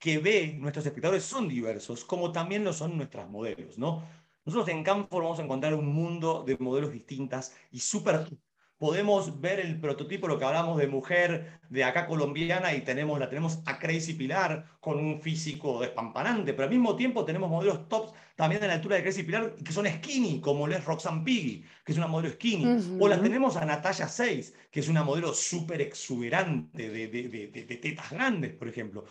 que 0.00 0.18
ve, 0.18 0.56
nuestros 0.58 0.86
espectadores 0.86 1.24
son 1.24 1.48
diversos, 1.48 2.04
como 2.04 2.32
también 2.32 2.64
lo 2.64 2.72
son 2.72 2.96
nuestras 2.96 3.28
modelos, 3.28 3.78
¿no? 3.78 4.04
Nosotros 4.44 4.68
en 4.68 4.82
Campo 4.82 5.18
vamos 5.18 5.38
a 5.38 5.42
encontrar 5.42 5.74
un 5.74 5.86
mundo 5.86 6.42
de 6.46 6.56
modelos 6.58 6.92
distintas 6.92 7.54
y 7.70 7.80
súper 7.80 8.26
podemos 8.78 9.40
ver 9.40 9.58
el 9.60 9.80
prototipo, 9.80 10.28
lo 10.28 10.38
que 10.38 10.44
hablamos 10.44 10.78
de 10.78 10.86
mujer 10.86 11.60
de 11.68 11.84
acá 11.84 12.06
colombiana, 12.06 12.74
y 12.74 12.82
tenemos, 12.82 13.18
la 13.18 13.28
tenemos 13.28 13.60
a 13.66 13.78
Crazy 13.78 14.14
Pilar 14.14 14.64
con 14.80 14.98
un 14.98 15.20
físico 15.20 15.80
despampanante, 15.80 16.54
pero 16.54 16.64
al 16.64 16.70
mismo 16.70 16.94
tiempo 16.94 17.24
tenemos 17.24 17.50
modelos 17.50 17.88
tops 17.88 18.12
también 18.36 18.60
de 18.60 18.68
la 18.68 18.74
altura 18.74 18.96
de 18.96 19.02
Crazy 19.02 19.24
Pilar 19.24 19.54
que 19.56 19.72
son 19.72 19.86
skinny, 19.86 20.40
como 20.40 20.68
es 20.68 20.84
Roxanne 20.84 21.24
Piggy, 21.24 21.64
que 21.84 21.92
es 21.92 21.98
una 21.98 22.06
modelo 22.06 22.32
skinny. 22.32 22.98
O 23.00 23.08
la 23.08 23.20
tenemos 23.20 23.56
a 23.56 23.64
Natalia 23.64 24.06
6, 24.06 24.54
que 24.70 24.80
es 24.80 24.88
una 24.88 25.02
modelo 25.02 25.34
súper 25.34 25.80
exuberante, 25.80 26.88
de, 26.88 27.08
de, 27.08 27.28
de, 27.28 27.46
de, 27.48 27.76
tetas 27.76 28.10
grandes, 28.10 28.52
por 28.54 28.68
ejemplo. 28.68 29.04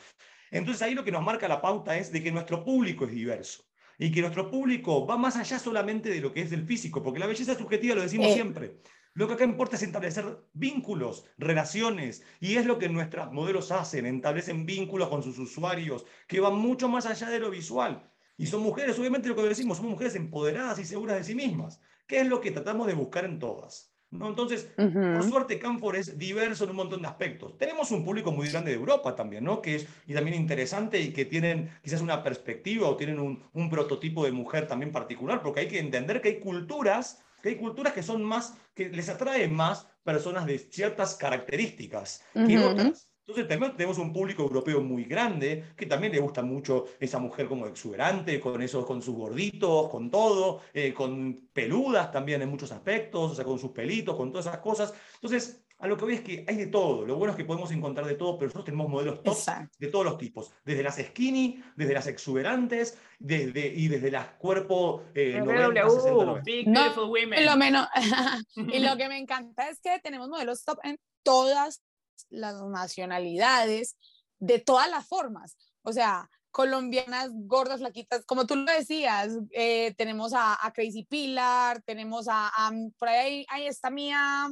Entonces 0.50 0.82
ahí 0.82 0.96
lo 0.96 1.04
que 1.04 1.12
nos 1.12 1.24
marca 1.24 1.48
la 1.50 1.62
pauta 1.62 1.98
es 1.98 2.12
de 2.12 2.24
que 2.24 2.32
nuestro 2.32 2.64
público 2.64 3.04
es 3.04 3.12
diverso 3.12 3.64
y 4.00 4.12
que 4.12 4.22
nuestro 4.22 4.50
público 4.50 5.06
va 5.06 5.18
más 5.18 5.36
allá 5.36 5.60
solamente 5.60 6.10
de 6.10 6.22
lo 6.22 6.32
que 6.32 6.42
es 6.42 6.52
el 6.52 6.66
físico, 6.66 7.02
porque 7.04 7.20
la 7.20 7.28
belleza 7.28 7.56
subjetiva 7.56 7.96
lo 7.96 8.02
decimos 8.02 8.28
eh, 8.28 8.34
siempre. 8.34 8.78
Lo 9.18 9.28
que 9.28 9.34
acá 9.34 9.46
importa 9.46 9.78
es 9.78 9.82
establecer 9.82 10.26
vínculos, 10.54 11.26
relaciones, 11.40 12.24
y 12.40 12.58
es 12.58 12.68
lo 12.68 12.78
que 12.78 12.88
nuestros 12.88 13.34
modelos 13.34 13.72
hacen, 13.72 14.06
establecen 14.06 14.68
vínculos 14.68 15.10
con 15.10 15.24
sus 15.24 15.40
usuarios, 15.40 16.06
que 16.28 16.40
van 16.40 16.56
mucho 16.56 16.88
más 16.88 17.08
allá 17.08 17.28
de 17.32 17.40
lo 17.40 17.50
visual. 17.50 18.12
Y 18.38 18.46
son 18.46 18.62
mujeres, 18.62 19.00
obviamente 19.00 19.28
lo 19.28 19.36
que 19.36 19.42
decimos, 19.42 19.78
somos 19.78 19.94
mujeres 19.94 20.14
empoderadas 20.14 20.78
y 20.78 20.86
seguras 20.86 21.18
de 21.18 21.24
sí 21.24 21.34
mismas, 21.34 21.82
que 22.06 22.20
es 22.20 22.28
lo 22.28 22.40
que 22.40 22.52
tratamos 22.52 22.86
de 22.86 22.94
buscar 22.94 23.26
en 23.26 23.40
todas. 23.40 23.92
¿no? 24.12 24.28
Entonces, 24.30 24.70
por 24.76 25.24
suerte, 25.24 25.58
Canfor 25.58 25.96
es 25.96 26.20
diverso 26.20 26.66
en 26.66 26.70
un 26.70 26.76
montón 26.76 27.02
de 27.02 27.08
aspectos. 27.08 27.58
Tenemos 27.58 27.90
un 27.90 28.06
público 28.06 28.32
muy 28.32 28.48
grande 28.50 28.70
de 28.70 28.78
Europa 28.78 29.16
también, 29.16 29.44
¿no? 29.44 29.64
Que 29.64 29.78
es 29.78 29.88
y 30.06 30.14
también 30.14 30.40
interesante 30.40 31.02
y 31.02 31.12
que 31.12 31.26
tienen 31.26 31.72
quizás 31.82 32.02
una 32.02 32.22
perspectiva 32.22 32.88
o 32.88 32.96
tienen 32.96 33.20
un, 33.20 33.42
un 33.52 33.70
prototipo 33.72 34.26
de 34.26 34.32
mujer 34.32 34.68
también 34.68 34.92
particular, 34.92 35.42
porque 35.42 35.62
hay 35.62 35.68
que 35.68 35.80
entender 35.80 36.22
que 36.22 36.30
hay 36.30 36.40
culturas 36.40 37.24
que 37.48 37.54
hay 37.54 37.60
culturas 37.60 37.94
que 37.94 38.04
son 38.04 38.24
más, 38.24 38.58
que 38.76 38.90
les 38.90 39.08
atraen 39.08 39.54
más 39.56 39.88
personas 40.04 40.46
de 40.46 40.60
ciertas 40.60 41.16
características 41.16 42.24
que 42.34 42.60
otras. 42.60 43.10
Entonces 43.22 43.48
también 43.48 43.76
tenemos 43.76 43.98
un 43.98 44.14
público 44.14 44.44
europeo 44.44 44.82
muy 44.82 45.04
grande 45.04 45.64
que 45.76 45.86
también 45.86 46.14
le 46.14 46.20
gusta 46.20 46.42
mucho 46.42 46.86
esa 47.00 47.20
mujer 47.20 47.48
como 47.48 47.68
exuberante, 47.68 48.40
con 48.40 48.62
esos, 48.62 48.86
con 48.86 49.02
sus 49.02 49.16
gorditos, 49.16 49.90
con 49.90 50.10
todo, 50.10 50.62
eh, 50.74 50.94
con 50.94 51.50
peludas 51.54 52.12
también 52.12 52.42
en 52.42 52.50
muchos 52.50 52.72
aspectos, 52.72 53.32
o 53.32 53.36
sea, 53.36 53.44
con 53.44 53.60
sus 53.60 53.72
pelitos, 53.72 54.16
con 54.16 54.32
todas 54.32 54.48
esas 54.48 54.60
cosas. 54.60 54.94
Entonces, 55.16 55.66
a 55.80 55.88
lo 55.88 55.96
que 55.96 56.06
voy 56.06 56.14
es 56.16 56.22
que 56.22 56.44
hay 56.48 56.56
de 56.56 56.68
todo. 56.68 57.06
Lo 57.06 57.18
bueno 57.18 57.32
es 57.32 57.38
que 57.38 57.46
podemos 57.46 57.72
encontrar 57.72 58.08
de 58.08 58.16
todo, 58.16 58.38
pero 58.38 58.48
nosotros 58.48 58.66
tenemos 58.66 58.90
modelos 58.90 59.22
top 59.22 59.38
de 59.78 59.88
todos 59.88 60.06
los 60.06 60.18
tipos. 60.18 60.52
Desde 60.66 60.82
las 60.82 60.98
skinny, 60.98 61.64
desde 61.76 61.94
las 61.94 62.08
exuberantes, 62.08 62.98
desde, 63.20 63.68
y 63.68 63.88
desde 63.88 64.10
las 64.10 64.30
cuerpos 64.36 65.04
eh, 65.14 65.40
90, 65.40 65.90
60, 65.90 66.42
Big 66.44 66.66
beautiful 66.70 67.10
women. 67.10 67.46
Lo 67.46 67.58
menos, 67.58 67.88
y 68.56 68.80
lo 68.80 68.98
que 68.98 69.08
me 69.08 69.18
encanta 69.18 69.70
es 69.70 69.80
que 69.80 70.00
tenemos 70.00 70.30
modelos 70.30 70.64
top 70.64 70.80
en 70.84 71.00
todas 71.24 71.84
las 72.30 72.62
nacionalidades, 72.64 73.98
de 74.40 74.60
todas 74.60 74.90
las 74.90 75.08
formas. 75.08 75.58
O 75.84 75.94
sea, 75.94 76.28
colombianas 76.50 77.30
gordas, 77.32 77.82
flaquitas, 77.82 78.26
como 78.26 78.48
tú 78.48 78.56
lo 78.56 78.72
decías, 78.72 79.32
eh, 79.52 79.94
tenemos 79.96 80.34
a, 80.36 80.58
Crazy 80.74 81.04
Pilar, 81.04 81.84
tenemos 81.84 82.28
a, 82.28 82.48
a, 82.48 82.72
por 82.98 83.10
ahí, 83.10 83.46
ahí 83.50 83.68
está 83.68 83.92
Mía, 83.92 84.50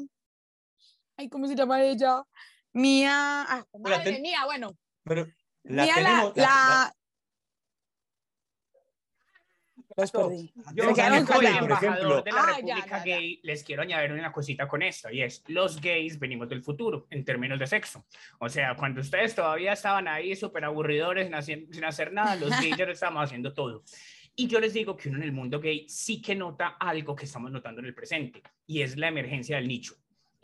ay, 1.18 1.30
¿cómo 1.30 1.48
se 1.48 1.56
llama 1.56 1.82
ella? 1.82 2.24
Mía, 2.74 3.46
ah, 3.48 3.66
madre 3.80 4.20
mía, 4.20 4.46
bueno. 4.46 4.78
Pero 5.04 5.28
la 5.64 5.84
Mía, 5.84 5.96
tenemos, 5.96 6.38
la, 6.38 6.44
la, 6.44 6.94
los 9.98 10.12
perdí. 10.12 10.54
Yo, 10.74 10.84
como 10.84 11.42
embajador 11.42 12.24
de 12.24 12.32
la 12.32 12.42
ah, 12.42 12.56
República 12.56 13.04
Gay, 13.04 13.40
les 13.44 13.64
quiero 13.64 13.84
añadir 13.84 14.12
una 14.12 14.32
cosita 14.32 14.68
con 14.68 14.82
esto, 14.82 15.10
y 15.10 15.22
es, 15.22 15.44
los 15.48 15.80
gays 15.80 16.20
venimos 16.20 16.50
del 16.50 16.62
futuro, 16.62 17.08
en 17.10 17.24
términos 17.24 17.60
de 17.60 17.68
sexo. 17.68 18.06
O 18.40 18.50
sea, 18.50 18.76
cuando 18.76 19.02
ustedes 19.02 19.36
todavía 19.36 19.74
estaban 19.74 20.08
ahí 20.08 20.36
súper 20.36 20.66
aburridores, 20.66 21.30
sin 21.46 21.84
hacer 21.86 22.12
nada, 22.12 22.36
los 22.36 22.50
gays 22.62 22.78
ya 22.78 22.86
lo 22.86 22.92
estábamos 22.92 23.24
haciendo 23.24 23.54
todo. 23.54 23.84
Y 24.36 24.48
yo 24.48 24.60
les 24.60 24.74
digo 24.74 24.98
que 24.98 25.08
uno 25.08 25.20
en 25.20 25.24
el 25.24 25.32
mundo 25.32 25.62
gay 25.62 25.88
sí 25.88 26.22
que 26.22 26.36
nota 26.36 26.76
algo 26.80 27.16
que 27.16 27.24
estamos 27.24 27.52
notando 27.52 27.80
en 27.80 27.88
el 27.88 27.96
presente, 27.96 28.44
y 28.68 28.82
es 28.82 28.98
la 28.98 29.08
emergencia 29.08 29.56
del 29.56 29.68
nicho. 29.68 29.96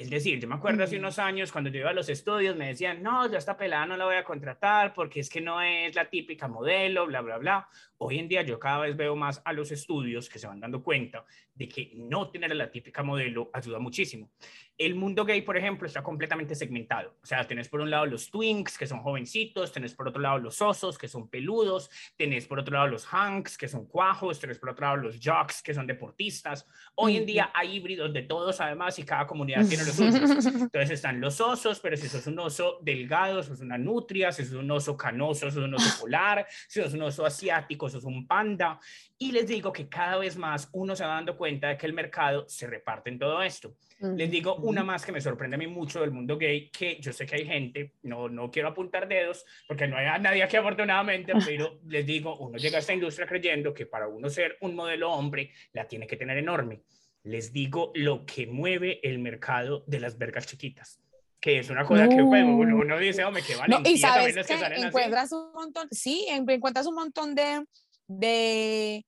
Es 0.01 0.09
decir, 0.09 0.39
yo 0.39 0.47
me 0.47 0.55
acuerdo 0.55 0.83
hace 0.83 0.97
unos 0.97 1.19
años 1.19 1.51
cuando 1.51 1.69
yo 1.69 1.81
iba 1.81 1.91
a 1.91 1.93
los 1.93 2.09
estudios 2.09 2.55
me 2.55 2.67
decían, 2.67 3.03
no, 3.03 3.29
ya 3.29 3.37
esta 3.37 3.55
pelada 3.55 3.85
no 3.85 3.97
la 3.97 4.05
voy 4.05 4.15
a 4.15 4.23
contratar 4.23 4.95
porque 4.95 5.19
es 5.19 5.29
que 5.29 5.41
no 5.41 5.61
es 5.61 5.93
la 5.93 6.09
típica 6.09 6.47
modelo, 6.47 7.05
bla, 7.05 7.21
bla, 7.21 7.37
bla. 7.37 7.69
Hoy 8.03 8.17
en 8.17 8.27
día 8.27 8.41
yo 8.41 8.59
cada 8.59 8.79
vez 8.79 8.97
veo 8.97 9.15
más 9.15 9.43
a 9.45 9.53
los 9.53 9.71
estudios 9.71 10.27
que 10.27 10.39
se 10.39 10.47
van 10.47 10.59
dando 10.59 10.81
cuenta 10.81 11.23
de 11.53 11.69
que 11.69 11.91
no 11.93 12.31
tener 12.31 12.51
a 12.51 12.55
la 12.55 12.71
típica 12.71 13.03
modelo 13.03 13.51
ayuda 13.53 13.77
muchísimo. 13.77 14.31
El 14.75 14.95
mundo 14.95 15.23
gay, 15.23 15.43
por 15.43 15.55
ejemplo, 15.55 15.85
está 15.85 16.01
completamente 16.01 16.55
segmentado. 16.55 17.15
O 17.21 17.25
sea, 17.27 17.45
tenés 17.45 17.69
por 17.69 17.81
un 17.81 17.91
lado 17.91 18.07
los 18.07 18.31
twinks, 18.31 18.79
que 18.79 18.87
son 18.87 19.01
jovencitos, 19.03 19.71
tenés 19.71 19.93
por 19.93 20.07
otro 20.07 20.19
lado 20.19 20.39
los 20.39 20.59
osos, 20.63 20.97
que 20.97 21.07
son 21.07 21.29
peludos, 21.29 21.91
tenés 22.17 22.47
por 22.47 22.57
otro 22.57 22.73
lado 22.73 22.87
los 22.87 23.05
hanks, 23.13 23.55
que 23.55 23.67
son 23.67 23.85
cuajos, 23.85 24.39
tenés 24.39 24.57
por 24.57 24.69
otro 24.69 24.87
lado 24.87 24.97
los 24.97 25.19
jocks, 25.23 25.61
que 25.61 25.75
son 25.75 25.85
deportistas. 25.85 26.65
Hoy 26.95 27.17
en 27.17 27.27
día 27.27 27.51
hay 27.53 27.75
híbridos 27.75 28.11
de 28.11 28.23
todos, 28.23 28.59
además, 28.59 28.97
y 28.97 29.03
cada 29.03 29.27
comunidad 29.27 29.63
tiene 29.67 29.83
los 29.83 29.93
suyos. 29.93 30.15
Entonces 30.45 30.89
están 30.89 31.21
los 31.21 31.39
osos, 31.39 31.79
pero 31.79 31.95
si 31.95 32.07
sos 32.07 32.25
un 32.25 32.39
oso 32.39 32.79
delgado, 32.81 33.43
sos 33.43 33.59
una 33.59 33.77
nutria, 33.77 34.31
si 34.31 34.43
sos 34.43 34.55
un 34.55 34.71
oso 34.71 34.97
canoso, 34.97 35.51
sos 35.51 35.63
un 35.63 35.75
oso 35.75 36.01
polar, 36.01 36.47
si 36.67 36.81
sos 36.81 36.95
un 36.95 37.03
oso 37.03 37.23
asiático, 37.23 37.90
sos 37.91 38.03
un 38.05 38.27
panda. 38.27 38.79
Y 39.17 39.31
les 39.31 39.47
digo 39.47 39.71
que 39.71 39.87
cada 39.87 40.17
vez 40.17 40.37
más 40.37 40.69
uno 40.73 40.95
se 40.95 41.03
va 41.03 41.15
dando 41.15 41.37
cuenta 41.37 41.69
de 41.69 41.77
que 41.77 41.85
el 41.85 41.93
mercado 41.93 42.45
se 42.47 42.67
reparte 42.67 43.09
en 43.09 43.19
todo 43.19 43.41
esto. 43.43 43.75
Les 43.99 44.31
digo 44.31 44.55
una 44.55 44.83
más 44.83 45.05
que 45.05 45.11
me 45.11 45.21
sorprende 45.21 45.55
a 45.55 45.59
mí 45.59 45.67
mucho 45.67 46.01
del 46.01 46.11
mundo 46.11 46.37
gay, 46.37 46.71
que 46.71 46.99
yo 46.99 47.13
sé 47.13 47.27
que 47.27 47.35
hay 47.35 47.45
gente, 47.45 47.93
no, 48.01 48.29
no 48.29 48.49
quiero 48.49 48.69
apuntar 48.69 49.07
dedos, 49.07 49.45
porque 49.67 49.87
no 49.87 49.95
hay 49.95 50.19
nadie 50.19 50.41
aquí 50.41 50.57
afortunadamente, 50.57 51.33
pero 51.45 51.79
les 51.85 52.05
digo, 52.05 52.35
uno 52.37 52.57
llega 52.57 52.77
a 52.77 52.79
esta 52.79 52.93
industria 52.93 53.27
creyendo 53.27 53.75
que 53.75 53.85
para 53.85 54.07
uno 54.07 54.27
ser 54.29 54.57
un 54.61 54.75
modelo 54.75 55.11
hombre, 55.11 55.51
la 55.73 55.87
tiene 55.87 56.07
que 56.07 56.17
tener 56.17 56.37
enorme. 56.37 56.81
Les 57.23 57.53
digo 57.53 57.91
lo 57.93 58.25
que 58.25 58.47
mueve 58.47 58.99
el 59.03 59.19
mercado 59.19 59.83
de 59.85 59.99
las 59.99 60.17
vergas 60.17 60.47
chiquitas 60.47 60.99
que 61.41 61.57
es 61.57 61.69
una 61.71 61.85
cosa 61.85 62.07
que 62.07 62.23
pues, 62.23 62.43
uno, 62.45 62.99
dice, 62.99 63.25
hombre, 63.25 63.41
qué 63.41 63.55
vale. 63.55 63.75
No, 63.75 63.89
y 63.89 63.97
sabes 63.97 64.35
que, 64.35 64.43
que 64.43 64.75
encuentras 64.75 65.31
un 65.31 65.51
montón, 65.51 65.87
sí, 65.91 66.27
encuentras 66.29 66.85
un 66.85 66.93
montón 66.93 67.33
de, 67.33 67.65
de, 68.07 69.03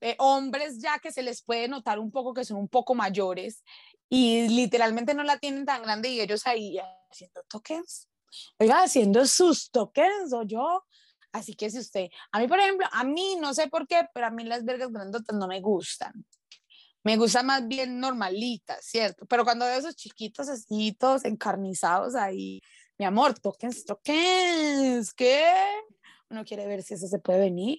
de, 0.00 0.14
hombres 0.18 0.78
ya 0.80 1.00
que 1.00 1.10
se 1.10 1.24
les 1.24 1.42
puede 1.42 1.66
notar 1.66 1.98
un 1.98 2.12
poco 2.12 2.32
que 2.32 2.44
son 2.44 2.58
un 2.58 2.68
poco 2.68 2.94
mayores 2.94 3.64
y 4.08 4.48
literalmente 4.48 5.12
no 5.12 5.24
la 5.24 5.38
tienen 5.38 5.66
tan 5.66 5.82
grande 5.82 6.08
y 6.08 6.20
ellos 6.20 6.46
ahí 6.46 6.78
haciendo 7.10 7.42
tokens, 7.48 8.08
oiga, 8.58 8.84
haciendo 8.84 9.26
sus 9.26 9.70
tokens 9.70 10.32
o 10.32 10.44
yo. 10.44 10.84
Así 11.32 11.54
que 11.54 11.68
si 11.70 11.78
usted, 11.78 12.10
a 12.30 12.38
mí 12.38 12.46
por 12.46 12.60
ejemplo, 12.60 12.86
a 12.92 13.02
mí 13.02 13.36
no 13.40 13.54
sé 13.54 13.66
por 13.66 13.88
qué, 13.88 14.06
pero 14.14 14.26
a 14.26 14.30
mí 14.30 14.44
las 14.44 14.64
vergas 14.64 14.92
grandotas 14.92 15.36
no 15.36 15.48
me 15.48 15.60
gustan. 15.60 16.12
Me 17.04 17.16
gustan 17.16 17.46
más 17.46 17.66
bien 17.66 17.98
normalitas, 17.98 18.84
¿cierto? 18.84 19.26
Pero 19.26 19.44
cuando 19.44 19.64
veo 19.66 19.78
esos 19.78 19.96
chiquitos 19.96 20.48
así, 20.48 20.92
todos 20.92 21.24
encarnizados 21.24 22.14
ahí, 22.14 22.60
mi 22.98 23.04
amor, 23.04 23.38
tokens, 23.38 23.84
tokens, 23.84 25.12
¿qué? 25.12 25.44
Uno 26.30 26.44
quiere 26.44 26.66
ver 26.66 26.82
si 26.82 26.94
eso 26.94 27.08
se 27.08 27.18
puede 27.18 27.40
venir. 27.40 27.78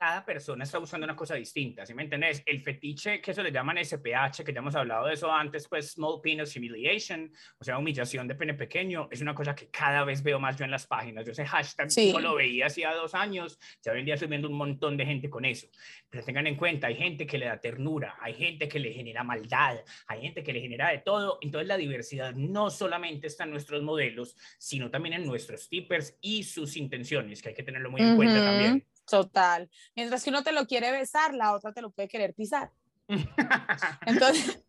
Cada 0.00 0.24
persona 0.24 0.64
está 0.64 0.78
usando 0.78 1.04
una 1.04 1.14
cosa 1.14 1.34
distinta, 1.34 1.84
¿sí 1.84 1.92
me 1.92 2.04
entiendes? 2.04 2.42
El 2.46 2.62
fetiche, 2.62 3.20
que 3.20 3.32
eso 3.32 3.42
le 3.42 3.52
llaman 3.52 3.76
SPH, 3.76 4.42
que 4.46 4.52
ya 4.54 4.60
hemos 4.60 4.74
hablado 4.74 5.06
de 5.06 5.12
eso 5.12 5.30
antes, 5.30 5.68
pues 5.68 5.90
Small 5.92 6.22
Penis 6.22 6.56
Humiliation, 6.56 7.30
o 7.58 7.64
sea, 7.64 7.76
humillación 7.76 8.26
de 8.26 8.34
pene 8.34 8.54
pequeño, 8.54 9.08
es 9.10 9.20
una 9.20 9.34
cosa 9.34 9.54
que 9.54 9.68
cada 9.68 10.04
vez 10.04 10.22
veo 10.22 10.40
más 10.40 10.56
yo 10.56 10.64
en 10.64 10.70
las 10.70 10.86
páginas. 10.86 11.26
Yo 11.26 11.32
ese 11.32 11.44
hashtag 11.44 11.90
Sí. 11.90 12.12
no 12.14 12.20
lo 12.20 12.34
veía 12.34 12.66
hacía 12.66 12.94
dos 12.94 13.14
años, 13.14 13.58
ya 13.82 13.92
hoy 13.92 13.98
en 13.98 14.06
día 14.06 14.14
estoy 14.14 14.28
viendo 14.28 14.48
un 14.48 14.56
montón 14.56 14.96
de 14.96 15.04
gente 15.04 15.28
con 15.28 15.44
eso. 15.44 15.66
Pero 16.08 16.24
tengan 16.24 16.46
en 16.46 16.56
cuenta, 16.56 16.86
hay 16.86 16.94
gente 16.94 17.26
que 17.26 17.36
le 17.36 17.44
da 17.44 17.60
ternura, 17.60 18.16
hay 18.22 18.32
gente 18.32 18.68
que 18.68 18.78
le 18.78 18.94
genera 18.94 19.22
maldad, 19.22 19.80
hay 20.06 20.22
gente 20.22 20.42
que 20.42 20.54
le 20.54 20.62
genera 20.62 20.88
de 20.88 20.98
todo. 21.00 21.38
Entonces 21.42 21.68
la 21.68 21.76
diversidad 21.76 22.32
no 22.34 22.70
solamente 22.70 23.26
está 23.26 23.44
en 23.44 23.50
nuestros 23.50 23.82
modelos, 23.82 24.34
sino 24.58 24.90
también 24.90 25.16
en 25.16 25.26
nuestros 25.26 25.68
tippers 25.68 26.16
y 26.22 26.44
sus 26.44 26.78
intenciones, 26.78 27.42
que 27.42 27.50
hay 27.50 27.54
que 27.54 27.62
tenerlo 27.64 27.90
muy 27.90 28.00
en 28.00 28.16
cuenta 28.16 28.42
también. 28.42 28.86
Total. 29.10 29.68
Mientras 29.96 30.22
que 30.22 30.30
uno 30.30 30.42
te 30.42 30.52
lo 30.52 30.66
quiere 30.66 30.92
besar, 30.92 31.34
la 31.34 31.52
otra 31.52 31.72
te 31.72 31.82
lo 31.82 31.90
puede 31.90 32.08
querer 32.08 32.34
pisar. 32.34 32.70
Entonces, 34.06 34.64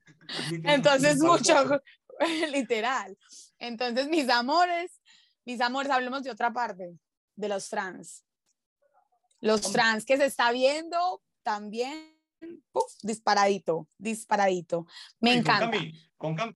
entonces 0.63 1.19
mucho, 1.19 1.81
literal. 2.51 3.17
Entonces, 3.59 4.07
mis 4.07 4.29
amores, 4.29 4.99
mis 5.45 5.61
amores, 5.61 5.91
hablemos 5.91 6.23
de 6.23 6.31
otra 6.31 6.51
parte, 6.53 6.97
de 7.35 7.49
los 7.49 7.69
trans. 7.69 8.23
Los 9.39 9.71
trans 9.71 10.05
que 10.05 10.17
se 10.17 10.25
está 10.25 10.51
viendo 10.51 11.21
también 11.43 12.15
¡puf! 12.71 12.91
disparadito, 13.01 13.87
disparadito. 13.97 14.85
Me 15.19 15.31
con 15.31 15.39
encanta. 15.39 15.77
Cami- 15.77 16.09
con 16.17 16.37
Cam- 16.37 16.55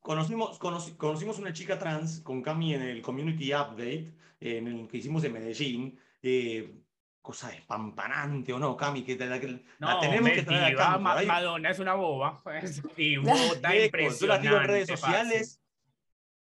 conocimos, 0.00 0.58
conoci- 0.58 0.96
conocimos 0.96 1.38
una 1.38 1.52
chica 1.52 1.78
trans 1.78 2.20
con 2.20 2.40
Cami 2.42 2.74
en 2.74 2.82
el 2.82 3.02
Community 3.02 3.52
Update, 3.52 4.14
en 4.40 4.66
el 4.68 4.88
que 4.88 4.96
hicimos 4.98 5.24
en 5.24 5.32
Medellín. 5.32 6.00
Eh, 6.22 6.78
cosa 7.20 7.52
espampanante 7.52 8.52
o 8.52 8.58
no, 8.58 8.76
Cami, 8.76 9.02
que 9.04 9.16
te- 9.16 9.26
la, 9.26 9.38
que 9.40 9.48
la 9.48 9.60
No, 9.78 10.00
tenemos 10.00 10.30
que 10.30 10.42
traer 10.42 10.74
acá. 10.74 10.98
Ma-. 10.98 11.22
Madonna 11.22 11.70
es 11.70 11.78
una 11.78 11.94
boba, 11.94 12.42
y 12.96 13.16
bota 13.16 13.32
Viejo, 13.32 13.56
Yo 13.60 13.60
la 13.70 13.84
impresionante. 13.84 14.48
en 14.48 14.62
redes 14.64 14.88
sociales 14.88 15.58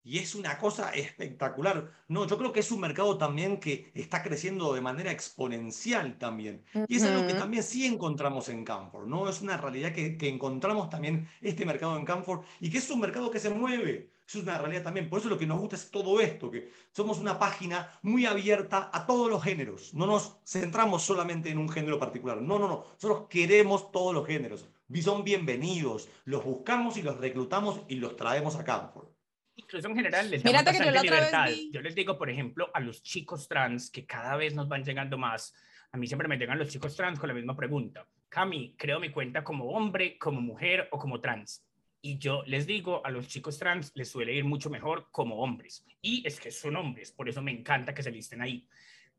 y 0.05 0.19
es 0.19 0.35
una 0.35 0.59
cosa 0.59 0.91
espectacular. 0.91 1.89
No, 2.09 2.27
yo 2.27 2.37
creo 2.37 2.53
que 2.53 2.59
es 2.59 2.73
un 2.73 2.81
mercado 2.81 3.17
también 3.19 3.61
que 3.61 3.93
está 3.95 4.21
creciendo 4.25 4.75
de 4.75 4.81
manera 4.81 5.13
exponencial 5.13 6.19
también. 6.19 6.65
Y 6.89 6.97
es 6.97 7.05
algo 7.05 7.25
que 7.25 7.35
también 7.35 7.63
sí 7.63 7.87
encontramos 7.87 8.49
en 8.49 8.65
Camfort, 8.65 9.07
¿no? 9.07 9.29
Es 9.29 9.41
una 9.43 9.57
realidad 9.59 9.93
que, 9.93 10.17
que 10.19 10.29
encontramos 10.29 10.91
también 10.91 11.29
este 11.41 11.65
mercado 11.65 11.97
en 11.97 12.05
Camfort 12.05 12.45
y 12.59 12.69
que 12.71 12.79
es 12.79 12.91
un 12.91 12.99
mercado 12.99 13.31
que 13.31 13.39
se 13.39 13.51
mueve. 13.51 14.11
Eso 14.33 14.39
es 14.39 14.45
una 14.47 14.57
realidad 14.57 14.83
también. 14.85 15.11
Por 15.11 15.21
eso 15.21 15.29
lo 15.29 15.37
que 15.37 15.47
nos 15.47 15.61
gusta 15.61 15.77
es 15.77 15.91
todo 15.91 16.19
esto, 16.19 16.51
que 16.51 16.71
somos 16.91 17.19
una 17.19 17.39
página 17.39 17.91
muy 18.01 18.25
abierta 18.25 18.89
a 18.91 19.05
todos 19.05 19.29
los 19.31 19.45
géneros. 19.45 19.93
No 19.93 20.07
nos 20.07 20.39
centramos 20.47 21.03
solamente 21.03 21.51
en 21.51 21.59
un 21.59 21.69
género 21.69 21.99
particular. 21.99 22.41
No, 22.41 22.59
no, 22.59 22.67
no. 22.67 22.87
Nosotros 22.95 23.27
queremos 23.29 23.93
todos 23.93 24.15
los 24.15 24.27
géneros. 24.27 24.67
Y 24.89 25.03
son 25.03 25.23
bienvenidos. 25.23 26.09
Los 26.25 26.47
buscamos 26.47 26.97
y 26.97 27.03
los 27.03 27.19
reclutamos 27.19 27.83
y 27.89 27.97
los 27.97 28.17
traemos 28.17 28.57
a 28.57 28.65
Camfort. 28.65 29.11
Incluso 29.57 29.89
en 29.89 29.97
general 29.97 30.31
les 30.31 30.43
Mírate 30.43 30.65
damos 30.65 30.81
que 30.81 30.87
yo 30.87 30.93
bastante 30.93 31.11
la 31.11 31.17
otra 31.17 31.21
vez 31.21 31.31
libertad. 31.31 31.63
vi- 31.67 31.71
Yo 31.75 31.81
les 31.83 31.95
digo, 31.95 32.17
por 32.17 32.31
ejemplo, 32.31 32.71
a 32.73 32.81
los 32.81 33.03
chicos 33.03 33.47
trans 33.49 33.91
que 33.91 34.07
cada 34.07 34.37
vez 34.37 34.55
nos 34.55 34.67
van 34.67 34.83
llegando 34.83 35.19
más. 35.19 35.53
A 35.91 35.99
mí 35.99 36.07
siempre 36.07 36.27
me 36.27 36.39
llegan 36.39 36.59
los 36.59 36.71
chicos 36.71 36.97
trans 36.97 37.19
con 37.21 37.29
la 37.29 37.35
misma 37.35 37.55
pregunta. 37.55 38.07
Cami, 38.31 38.75
creo 38.79 38.99
mi 38.99 39.11
cuenta 39.11 39.45
como 39.45 39.73
hombre, 39.73 40.17
como 40.17 40.41
mujer 40.41 40.89
o 40.91 40.99
como 40.99 41.21
trans. 41.21 41.63
Y 42.05 42.19
yo 42.19 42.43
les 42.47 42.67
digo, 42.67 43.01
a 43.07 43.11
los 43.11 43.29
chicos 43.29 43.59
trans 43.59 43.93
les 43.95 44.11
suele 44.11 44.35
ir 44.35 44.45
mucho 44.45 44.69
mejor 44.69 45.09
como 45.13 45.37
hombres. 45.37 45.87
Y 46.03 46.27
es 46.27 46.41
que 46.41 46.51
son 46.51 46.75
hombres, 46.75 47.13
por 47.13 47.29
eso 47.29 47.41
me 47.41 47.53
encanta 47.53 47.95
que 47.95 48.03
se 48.03 48.11
listen 48.11 48.43
ahí. 48.43 48.69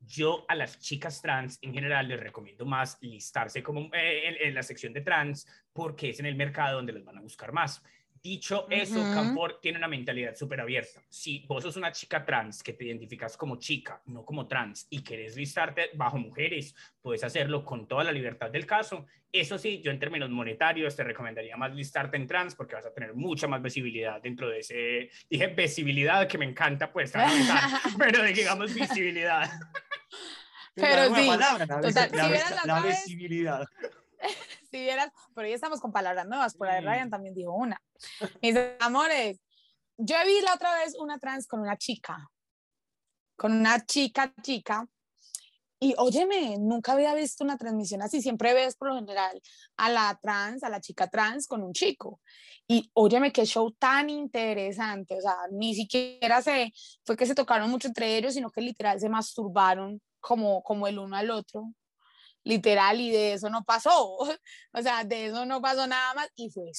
Yo 0.02 0.46
a 0.50 0.56
las 0.56 0.80
chicas 0.80 1.22
trans 1.22 1.58
en 1.62 1.74
general 1.74 2.10
les 2.10 2.20
recomiendo 2.20 2.66
más 2.66 2.98
listarse 3.00 3.64
como 3.64 3.90
eh, 3.94 4.28
en, 4.28 4.48
en 4.50 4.54
la 4.54 4.62
sección 4.62 4.92
de 4.92 5.00
trans 5.00 5.48
porque 5.72 6.10
es 6.10 6.20
en 6.20 6.26
el 6.26 6.36
mercado 6.36 6.76
donde 6.76 6.92
los 6.92 7.06
van 7.06 7.18
a 7.18 7.22
buscar 7.22 7.54
más. 7.54 7.82
Dicho 8.24 8.68
eso, 8.70 9.02
Ujú. 9.02 9.12
Camfor 9.14 9.60
tiene 9.60 9.78
una 9.80 9.90
mentalidad 9.90 10.34
súper 10.34 10.62
abierta. 10.62 11.04
Si 11.10 11.46
vos 11.46 11.62
sos 11.62 11.76
una 11.76 11.92
chica 11.92 12.24
trans 12.24 12.64
que 12.64 12.72
te 12.72 12.86
identificas 12.86 13.36
como 13.36 13.58
chica, 13.60 14.02
no 14.06 14.24
como 14.24 14.48
trans, 14.48 14.88
y 14.90 15.04
querés 15.04 15.36
listarte 15.36 15.90
bajo 15.96 16.18
mujeres, 16.18 16.74
puedes 17.02 17.22
hacerlo 17.26 17.66
con 17.66 17.86
toda 17.86 18.06
la 18.06 18.14
libertad 18.14 18.50
del 18.50 18.66
caso. 18.66 19.06
Eso 19.30 19.58
sí, 19.58 19.82
yo 19.82 19.92
en 19.92 20.00
términos 20.00 20.30
monetarios 20.30 20.96
te 20.96 21.04
recomendaría 21.04 21.58
más 21.58 21.76
listarte 21.76 22.16
en 22.16 22.26
trans 22.26 22.56
porque 22.56 22.76
vas 22.76 22.86
a 22.86 22.94
tener 22.94 23.14
mucha 23.14 23.46
más 23.50 23.62
visibilidad 23.62 24.22
dentro 24.22 24.48
de 24.48 24.60
ese... 24.60 25.10
Dije 25.30 25.48
visibilidad, 25.48 26.26
que 26.26 26.38
me 26.38 26.46
encanta, 26.46 26.94
pues, 26.94 27.12
pero 28.00 28.24
digamos 28.24 28.74
visibilidad. 28.74 29.52
Pero 30.76 31.14
sí, 31.14 31.28
palabra, 31.28 31.66
la, 31.66 31.82
total, 31.82 32.10
la 32.14 32.24
si 32.24 32.32
la 32.32 32.50
la 32.50 32.56
otra 32.78 32.80
vez- 32.84 33.04
visibilidad. 33.06 33.68
Si 34.74 34.82
vieras, 34.82 35.12
pero 35.36 35.48
hoy 35.48 35.54
estamos 35.54 35.80
con 35.80 35.92
palabras 35.92 36.28
nuevas, 36.28 36.56
por 36.56 36.68
ahí 36.68 36.82
Mm. 36.82 36.88
Ryan 36.88 37.10
también 37.12 37.36
dijo 37.36 37.54
una. 37.54 37.80
Mis 38.42 38.56
amores, 38.80 39.40
yo 39.98 40.16
vi 40.26 40.42
la 40.42 40.56
otra 40.56 40.76
vez 40.80 40.96
una 40.98 41.20
trans 41.20 41.48
con 41.48 41.60
una 41.60 41.78
chica, 41.78 42.28
con 43.36 43.52
una 43.54 43.86
chica, 43.86 44.34
chica, 44.42 44.88
y 45.80 45.94
óyeme, 45.98 46.58
nunca 46.58 46.94
había 46.94 47.14
visto 47.14 47.44
una 47.44 47.58
transmisión 47.58 48.02
así, 48.02 48.22
siempre 48.22 48.54
ves 48.54 48.76
por 48.76 48.88
lo 48.88 48.96
general 48.96 49.40
a 49.78 49.90
la 49.90 50.18
trans, 50.22 50.64
a 50.64 50.70
la 50.70 50.80
chica 50.80 51.08
trans 51.08 51.46
con 51.46 51.62
un 51.62 51.74
chico, 51.74 52.20
y 52.68 52.90
óyeme, 52.94 53.32
qué 53.32 53.46
show 53.46 53.70
tan 53.74 54.10
interesante, 54.10 55.18
o 55.18 55.22
sea, 55.22 55.36
ni 55.52 55.76
siquiera 55.76 56.42
se, 56.42 56.72
fue 57.06 57.16
que 57.16 57.26
se 57.28 57.36
tocaron 57.36 57.70
mucho 57.70 57.90
entre 57.90 58.18
ellos, 58.18 58.34
sino 58.34 58.50
que 58.50 58.62
literal 58.62 59.00
se 59.00 59.10
masturbaron 59.10 60.02
como, 60.20 60.64
como 60.64 60.88
el 60.88 60.98
uno 60.98 61.16
al 61.16 61.30
otro 61.30 61.74
literal, 62.44 63.00
y 63.00 63.12
de 63.12 63.34
eso 63.34 63.50
no 63.50 63.64
pasó. 63.64 64.18
O 64.76 64.82
sea, 64.82 65.04
de 65.04 65.28
eso 65.28 65.46
no 65.46 65.62
pasó 65.62 65.86
nada 65.86 66.14
más 66.16 66.30
y 66.36 66.50
fue 66.50 66.72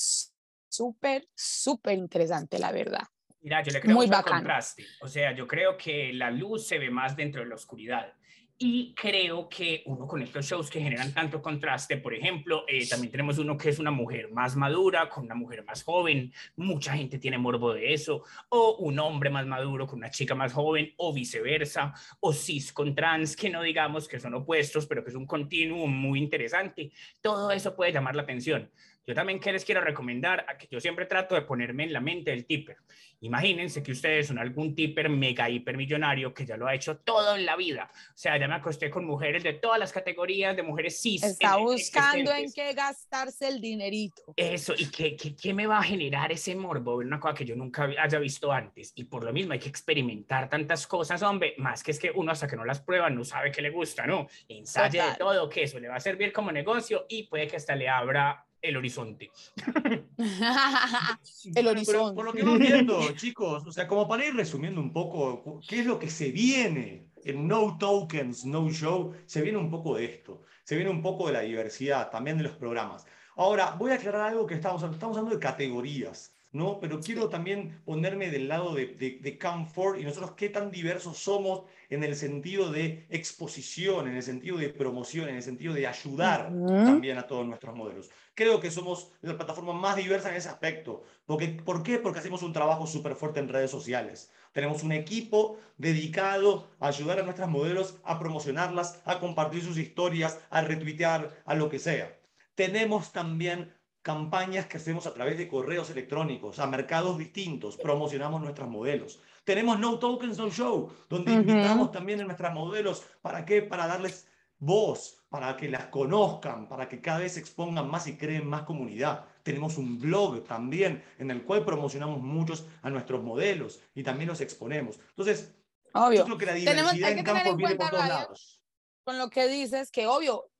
súper, 0.68 1.29
súper 1.35 1.96
interesante, 1.96 2.59
la 2.59 2.72
verdad. 2.72 3.05
Mira, 3.40 3.62
yo 3.62 3.72
le 3.72 3.81
creo 3.81 3.94
Muy 3.94 4.07
mucho 4.07 4.16
al 4.16 4.22
bacano. 4.22 4.40
contraste. 4.40 4.87
O 5.03 5.09
sea, 5.09 5.33
yo 5.33 5.46
creo 5.46 5.77
que 5.77 6.12
la 6.12 6.31
luz 6.31 6.66
se 6.66 6.79
ve 6.79 6.90
más 6.90 7.14
dentro 7.14 7.42
de 7.42 7.48
la 7.48 7.55
oscuridad. 7.55 8.12
Y 8.56 8.94
creo 8.94 9.48
que 9.48 9.82
uno 9.86 10.06
con 10.06 10.22
estos 10.22 10.46
shows 10.46 10.70
que 10.70 10.80
generan 10.80 11.12
tanto 11.12 11.42
contraste, 11.42 11.96
por 11.96 12.14
ejemplo, 12.14 12.64
eh, 12.68 12.88
también 12.88 13.10
tenemos 13.10 13.38
uno 13.38 13.56
que 13.58 13.70
es 13.70 13.80
una 13.80 13.90
mujer 13.90 14.30
más 14.30 14.54
madura 14.54 15.08
con 15.08 15.24
una 15.24 15.34
mujer 15.34 15.64
más 15.64 15.82
joven, 15.82 16.32
mucha 16.54 16.92
gente 16.92 17.18
tiene 17.18 17.36
morbo 17.36 17.74
de 17.74 17.92
eso, 17.92 18.22
o 18.50 18.76
un 18.76 19.00
hombre 19.00 19.28
más 19.28 19.44
maduro 19.44 19.88
con 19.88 19.98
una 19.98 20.10
chica 20.10 20.36
más 20.36 20.52
joven, 20.52 20.94
o 20.98 21.12
viceversa, 21.12 21.92
o 22.20 22.32
cis 22.32 22.72
con 22.72 22.94
trans, 22.94 23.34
que 23.34 23.50
no 23.50 23.60
digamos 23.60 24.06
que 24.06 24.20
son 24.20 24.34
opuestos, 24.34 24.86
pero 24.86 25.02
que 25.02 25.10
es 25.10 25.16
un 25.16 25.26
continuum 25.26 25.90
muy 25.90 26.20
interesante. 26.20 26.92
Todo 27.20 27.50
eso 27.50 27.74
puede 27.74 27.92
llamar 27.92 28.14
la 28.14 28.22
atención. 28.22 28.70
Yo 29.06 29.14
también 29.14 29.38
que 29.38 29.52
les 29.52 29.64
quiero 29.64 29.80
recomendar, 29.80 30.44
a 30.48 30.56
que 30.56 30.66
yo 30.70 30.80
siempre 30.80 31.06
trato 31.06 31.34
de 31.34 31.42
ponerme 31.42 31.84
en 31.84 31.92
la 31.92 32.00
mente 32.00 32.30
del 32.30 32.46
tipper. 32.46 32.78
Imagínense 33.20 33.82
que 33.82 33.92
ustedes 33.92 34.26
son 34.26 34.38
algún 34.38 34.74
tipper 34.74 35.08
mega 35.08 35.48
hipermillonario 35.48 36.34
que 36.34 36.44
ya 36.44 36.56
lo 36.56 36.66
ha 36.66 36.74
hecho 36.74 36.98
todo 36.98 37.36
en 37.36 37.46
la 37.46 37.56
vida. 37.56 37.90
O 37.92 38.16
sea, 38.16 38.38
ya 38.38 38.48
me 38.48 38.54
acosté 38.54 38.90
con 38.90 39.04
mujeres 39.04 39.42
de 39.42 39.54
todas 39.54 39.78
las 39.78 39.92
categorías, 39.92 40.56
de 40.56 40.62
mujeres 40.62 41.00
cis. 41.00 41.22
Está 41.22 41.56
buscando 41.56 42.32
en 42.32 42.52
qué 42.52 42.74
gastarse 42.74 43.48
el 43.48 43.60
dinerito. 43.60 44.34
Eso, 44.36 44.74
y 44.76 44.90
que, 44.90 45.16
que, 45.16 45.34
que 45.34 45.54
me 45.54 45.66
va 45.66 45.78
a 45.78 45.82
generar 45.82 46.32
ese 46.32 46.54
morbo, 46.54 46.96
una 46.96 47.18
cosa 47.18 47.34
que 47.34 47.44
yo 47.44 47.56
nunca 47.56 47.88
haya 47.98 48.18
visto 48.18 48.52
antes. 48.52 48.92
Y 48.94 49.04
por 49.04 49.24
lo 49.24 49.32
mismo 49.32 49.52
hay 49.52 49.58
que 49.58 49.68
experimentar 49.68 50.48
tantas 50.48 50.86
cosas, 50.86 51.22
hombre, 51.22 51.54
más 51.58 51.82
que 51.82 51.92
es 51.92 51.98
que 51.98 52.10
uno 52.14 52.32
hasta 52.32 52.46
que 52.46 52.56
no 52.56 52.64
las 52.64 52.80
prueba 52.80 53.08
no 53.10 53.24
sabe 53.24 53.50
qué 53.50 53.62
le 53.62 53.70
gusta, 53.70 54.06
¿no? 54.06 54.26
Ensaye 54.48 54.98
de 54.98 55.04
Total. 55.04 55.18
todo, 55.18 55.48
que 55.48 55.62
eso 55.62 55.78
le 55.78 55.88
va 55.88 55.96
a 55.96 56.00
servir 56.00 56.32
como 56.32 56.52
negocio 56.52 57.06
y 57.08 57.24
puede 57.24 57.46
que 57.46 57.56
hasta 57.56 57.74
le 57.74 57.88
abra 57.88 58.44
el 58.64 58.77
horizonte. 58.77 59.31
el 61.55 61.66
horizonte. 61.68 62.14
Por 62.14 62.24
lo 62.24 62.33
que 62.33 62.42
van 62.42 62.59
viendo, 62.59 63.12
chicos, 63.12 63.66
o 63.66 63.72
sea, 63.72 63.87
como 63.87 64.09
para 64.09 64.27
ir 64.27 64.35
resumiendo 64.35 64.81
un 64.81 64.92
poco 64.92 65.61
qué 65.68 65.81
es 65.81 65.87
lo 65.87 65.98
que 65.98 66.09
se 66.09 66.33
viene 66.33 67.11
en 67.22 67.46
No 67.46 67.77
Tokens, 67.79 68.46
No 68.46 68.70
Show, 68.70 69.14
se 69.27 69.42
viene 69.42 69.59
un 69.59 69.70
poco 69.70 69.96
de 69.96 70.07
esto, 70.07 70.42
se 70.64 70.77
viene 70.77 70.90
un 70.90 71.03
poco 71.03 71.27
de 71.27 71.35
la 71.35 71.40
diversidad, 71.40 72.11
también 72.11 72.38
de 72.38 72.44
los 72.44 72.57
programas. 72.57 73.07
Ahora, 73.37 73.72
voy 73.79 73.90
a 73.90 73.94
aclarar 73.94 74.29
algo 74.31 74.46
que 74.46 74.55
estamos 74.55 74.83
hablando, 74.83 74.96
estamos 74.96 75.16
hablando 75.16 75.37
de 75.37 75.42
categorías, 75.42 76.34
¿no? 76.54 76.80
Pero 76.80 77.00
quiero 77.00 77.28
también 77.28 77.82
ponerme 77.84 78.30
del 78.30 78.48
lado 78.48 78.74
de, 78.74 78.86
de, 78.86 79.18
de 79.20 79.38
Comfort 79.38 80.00
y 80.00 80.04
nosotros 80.04 80.32
qué 80.36 80.48
tan 80.48 80.70
diversos 80.70 81.18
somos 81.18 81.64
en 81.90 82.02
el 82.04 82.16
sentido 82.16 82.70
de 82.70 83.06
exposición, 83.10 84.08
en 84.08 84.16
el 84.16 84.22
sentido 84.22 84.56
de 84.56 84.70
promoción, 84.70 85.28
en 85.28 85.34
el 85.36 85.42
sentido 85.42 85.74
de 85.74 85.86
ayudar 85.86 86.50
Ujú. 86.52 86.84
también 86.86 87.18
a 87.18 87.26
todos 87.26 87.44
nuestros 87.46 87.74
modelos. 87.74 88.10
Creo 88.34 88.60
que 88.60 88.70
somos 88.70 89.12
la 89.20 89.36
plataforma 89.36 89.72
más 89.72 89.96
diversa 89.96 90.30
en 90.30 90.36
ese 90.36 90.48
aspecto. 90.48 91.02
Porque, 91.26 91.48
¿Por 91.48 91.82
qué? 91.82 91.98
Porque 91.98 92.20
hacemos 92.20 92.42
un 92.42 92.52
trabajo 92.52 92.86
súper 92.86 93.14
fuerte 93.16 93.40
en 93.40 93.48
redes 93.48 93.70
sociales. 93.70 94.30
Tenemos 94.52 94.82
un 94.84 94.92
equipo 94.92 95.58
dedicado 95.76 96.70
a 96.78 96.88
ayudar 96.88 97.18
a 97.18 97.22
nuestras 97.24 97.48
modelos 97.48 97.98
a 98.04 98.18
promocionarlas, 98.20 99.02
a 99.04 99.18
compartir 99.18 99.62
sus 99.62 99.76
historias, 99.78 100.40
a 100.50 100.62
retuitear, 100.62 101.42
a 101.44 101.54
lo 101.54 101.68
que 101.68 101.78
sea. 101.80 102.16
Tenemos 102.54 103.12
también 103.12 103.74
campañas 104.04 104.66
que 104.66 104.76
hacemos 104.76 105.06
a 105.06 105.14
través 105.14 105.38
de 105.38 105.48
correos 105.48 105.88
electrónicos 105.88 106.58
a 106.58 106.66
mercados 106.66 107.16
distintos, 107.18 107.78
promocionamos 107.78 108.42
nuestros 108.42 108.68
modelos. 108.68 109.20
Tenemos 109.44 109.78
No 109.80 109.98
Tokens 109.98 110.36
No 110.38 110.50
Show, 110.50 110.92
donde 111.08 111.32
Ujú. 111.32 111.40
invitamos 111.40 111.90
también 111.90 112.20
a 112.20 112.24
nuestras 112.24 112.52
modelos, 112.54 113.02
¿para 113.22 113.46
qué? 113.46 113.62
Para 113.62 113.86
darles 113.86 114.28
voz, 114.58 115.24
para 115.30 115.56
que 115.56 115.68
las 115.70 115.86
conozcan, 115.86 116.68
para 116.68 116.86
que 116.86 117.00
cada 117.00 117.20
vez 117.20 117.32
se 117.32 117.40
expongan 117.40 117.88
más 117.88 118.06
y 118.06 118.16
creen 118.18 118.46
más 118.46 118.62
comunidad. 118.64 119.24
Tenemos 119.42 119.78
un 119.78 119.98
blog 119.98 120.44
también 120.44 121.02
en 121.18 121.30
el 121.30 121.42
cual 121.42 121.64
promocionamos 121.64 122.20
muchos 122.20 122.66
a 122.82 122.90
nuestros 122.90 123.22
modelos 123.24 123.80
y 123.94 124.02
también 124.02 124.28
los 124.28 124.40
exponemos. 124.42 125.00
Entonces, 125.10 125.54
obvio. 125.94 126.18
yo 126.20 126.24
creo 126.26 126.38
que 126.38 126.46
la 126.46 126.52
diversidad 126.54 126.92
Tenemos, 126.92 126.92
hay 126.92 127.12
en 127.18 127.24
tener 127.24 127.24
campo 127.24 127.50
en 127.52 127.56
viene 127.56 127.76
cuenta, 127.76 127.84
por 127.84 127.90
todos 127.90 128.04
Ryan, 128.04 128.20
lados. 128.20 128.60
con 129.02 129.18
lo 129.18 129.30
que 129.30 129.48
dices, 129.48 129.90
que 129.90 130.06
obvio, 130.06 130.50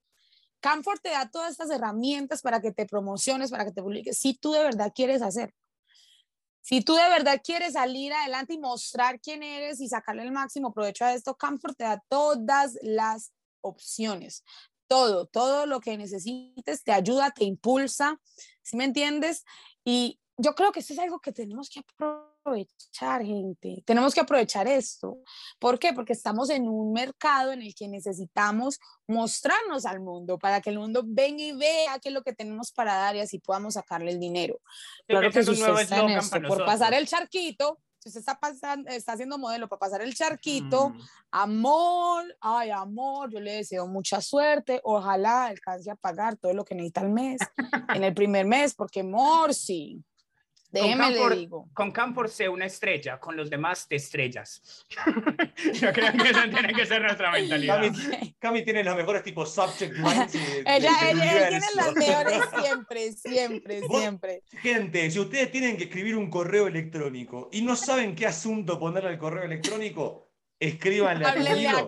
Camfort 0.65 1.03
te 1.03 1.11
da 1.11 1.29
todas 1.29 1.51
estas 1.51 1.69
herramientas 1.69 2.41
para 2.41 2.59
que 2.59 2.73
te 2.73 2.87
promociones, 2.87 3.51
para 3.51 3.67
que 3.67 3.73
te 3.73 3.83
publiques, 3.83 4.17
si 4.17 4.33
tú 4.33 4.53
de 4.53 4.63
verdad 4.63 4.93
quieres 4.95 5.21
hacer. 5.21 5.55
Si 6.63 6.81
tú 6.81 6.95
de 6.95 7.07
verdad 7.11 7.43
quieres 7.45 7.75
salir 7.75 8.15
adelante 8.15 8.55
y 8.55 8.59
mostrar 8.59 9.21
quién 9.21 9.43
eres 9.43 9.79
y 9.83 9.89
sacarle 9.89 10.23
el 10.23 10.33
máximo 10.33 10.73
provecho 10.73 11.05
a 11.05 11.13
esto, 11.13 11.37
Camfort 11.37 11.77
te 11.77 11.85
da 11.85 12.03
todas 12.09 12.79
las 12.81 13.35
opciones. 13.61 14.43
Todo, 14.87 15.27
todo 15.27 15.67
lo 15.67 15.81
que 15.81 15.99
necesites 15.99 16.83
te 16.83 16.93
ayuda, 16.93 17.31
te 17.31 17.45
impulsa, 17.45 18.19
¿sí 18.63 18.79
me 18.79 18.85
entiendes? 18.85 19.45
Y 19.85 20.19
yo 20.39 20.55
creo 20.55 20.73
que 20.73 20.81
eso 20.81 20.95
es 20.95 20.99
algo 20.99 21.21
que 21.21 21.33
tenemos 21.33 21.69
que 21.69 21.81
aprovechar, 21.81 22.34
gente. 23.23 23.83
Tenemos 23.87 24.15
que 24.15 24.21
aprovechar 24.21 24.69
esto. 24.69 25.19
¿Por 25.59 25.79
qué? 25.79 25.93
Porque 25.93 26.13
estamos 26.13 26.51
en 26.51 26.69
un 26.69 26.93
mercado 26.93 27.53
en 27.53 27.63
el 27.63 27.75
que 27.75 27.89
necesitamos 27.89 28.79
mostrarnos 29.07 29.87
al 29.87 30.01
mundo 30.01 30.39
para 30.39 30.61
que 30.61 30.71
el 30.71 30.79
mundo 30.79 31.03
venga 31.05 31.43
y 31.43 31.53
vea 31.53 31.99
qué 32.01 32.11
es 32.11 32.15
lo 32.15 32.23
que 32.23 32.33
tenemos 32.35 32.71
para 32.73 32.95
dar 32.95 33.17
y 33.17 33.21
así 33.21 33.39
podamos 33.39 33.75
sacarle 33.75 34.11
el 34.11 34.21
dinero. 34.21 34.61
Claro 35.07 35.31
que 35.31 35.33
si 35.33 35.39
es 35.41 35.49
un 35.49 35.55
usted 35.55 35.67
nuevo 35.67 35.79
está 35.81 36.01
en 36.01 36.11
esto, 36.11 36.43
por 36.47 36.65
pasar 36.65 36.95
el 36.95 37.07
charquito, 37.07 37.79
si 37.99 38.11
usted 38.11 38.21
está, 38.21 38.39
pasando, 38.39 38.91
está 38.91 39.13
haciendo 39.15 39.39
modelo 39.39 39.67
para 39.67 39.81
pasar 39.81 40.03
el 40.03 40.15
charquito, 40.15 40.91
Mm. 40.91 41.01
amor, 41.31 42.37
ay, 42.41 42.71
amor, 42.71 43.31
yo 43.33 43.41
le 43.41 43.53
deseo 43.53 43.87
mucha 43.87 44.21
suerte, 44.21 44.81
ojalá 44.85 45.47
alcance 45.47 45.91
a 45.91 45.97
pagar 45.97 46.37
todo 46.37 46.53
lo 46.53 46.67
que 46.67 46.75
necesita 46.75 47.01
al 47.01 47.11
mes, 47.11 47.41
en 47.95 48.05
el 48.05 48.13
primer 48.13 48.45
mes, 48.45 48.75
porque 48.75 49.03
amor, 50.81 50.95
sí. 50.97 51.13
Déjeme 51.13 51.29
le 51.31 51.37
digo. 51.41 51.69
Con 51.75 51.91
Camfort 51.93 52.31
sé 52.31 52.49
una 52.49 52.67
estrella, 52.67 53.19
con 53.19 53.37
los 53.37 53.51
demás 53.51 53.87
te 53.89 53.97
estrellas. 53.97 54.85
Yo 55.75 55.93
creo 55.93 56.13
que 56.13 56.31
esa 56.31 56.49
tiene 56.51 56.73
que 56.75 56.87
ser 56.87 57.03
nuestra 57.03 57.31
mentalidad. 57.31 57.81
Cami, 57.83 58.35
Cami 58.39 58.65
tiene 58.65 58.85
los 58.85 58.97
mejores 58.97 59.23
tipos 59.23 59.55
subject 59.55 59.95
lines. 59.97 60.33
de- 60.33 60.61
Ella, 60.67 60.91
ella, 61.11 61.49
tiene 61.49 61.67
las 61.75 61.95
mejores 61.95 62.43
siempre, 62.63 63.13
siempre, 63.13 63.81
siempre. 63.89 64.43
Gente, 64.63 65.11
si 65.11 65.19
ustedes 65.19 65.51
tienen 65.51 65.77
que 65.77 65.85
escribir 65.85 66.17
un 66.17 66.31
correo 66.31 66.67
electrónico 66.67 67.49
y 67.53 67.63
no 67.63 67.77
saben 67.77 68.15
qué 68.15 68.27
asunto 68.27 68.79
ponerle 68.79 69.11
al 69.11 69.19
correo 69.19 69.45
electrónico, 69.45 70.31
escríbanle 70.59 71.27
a 71.27 71.35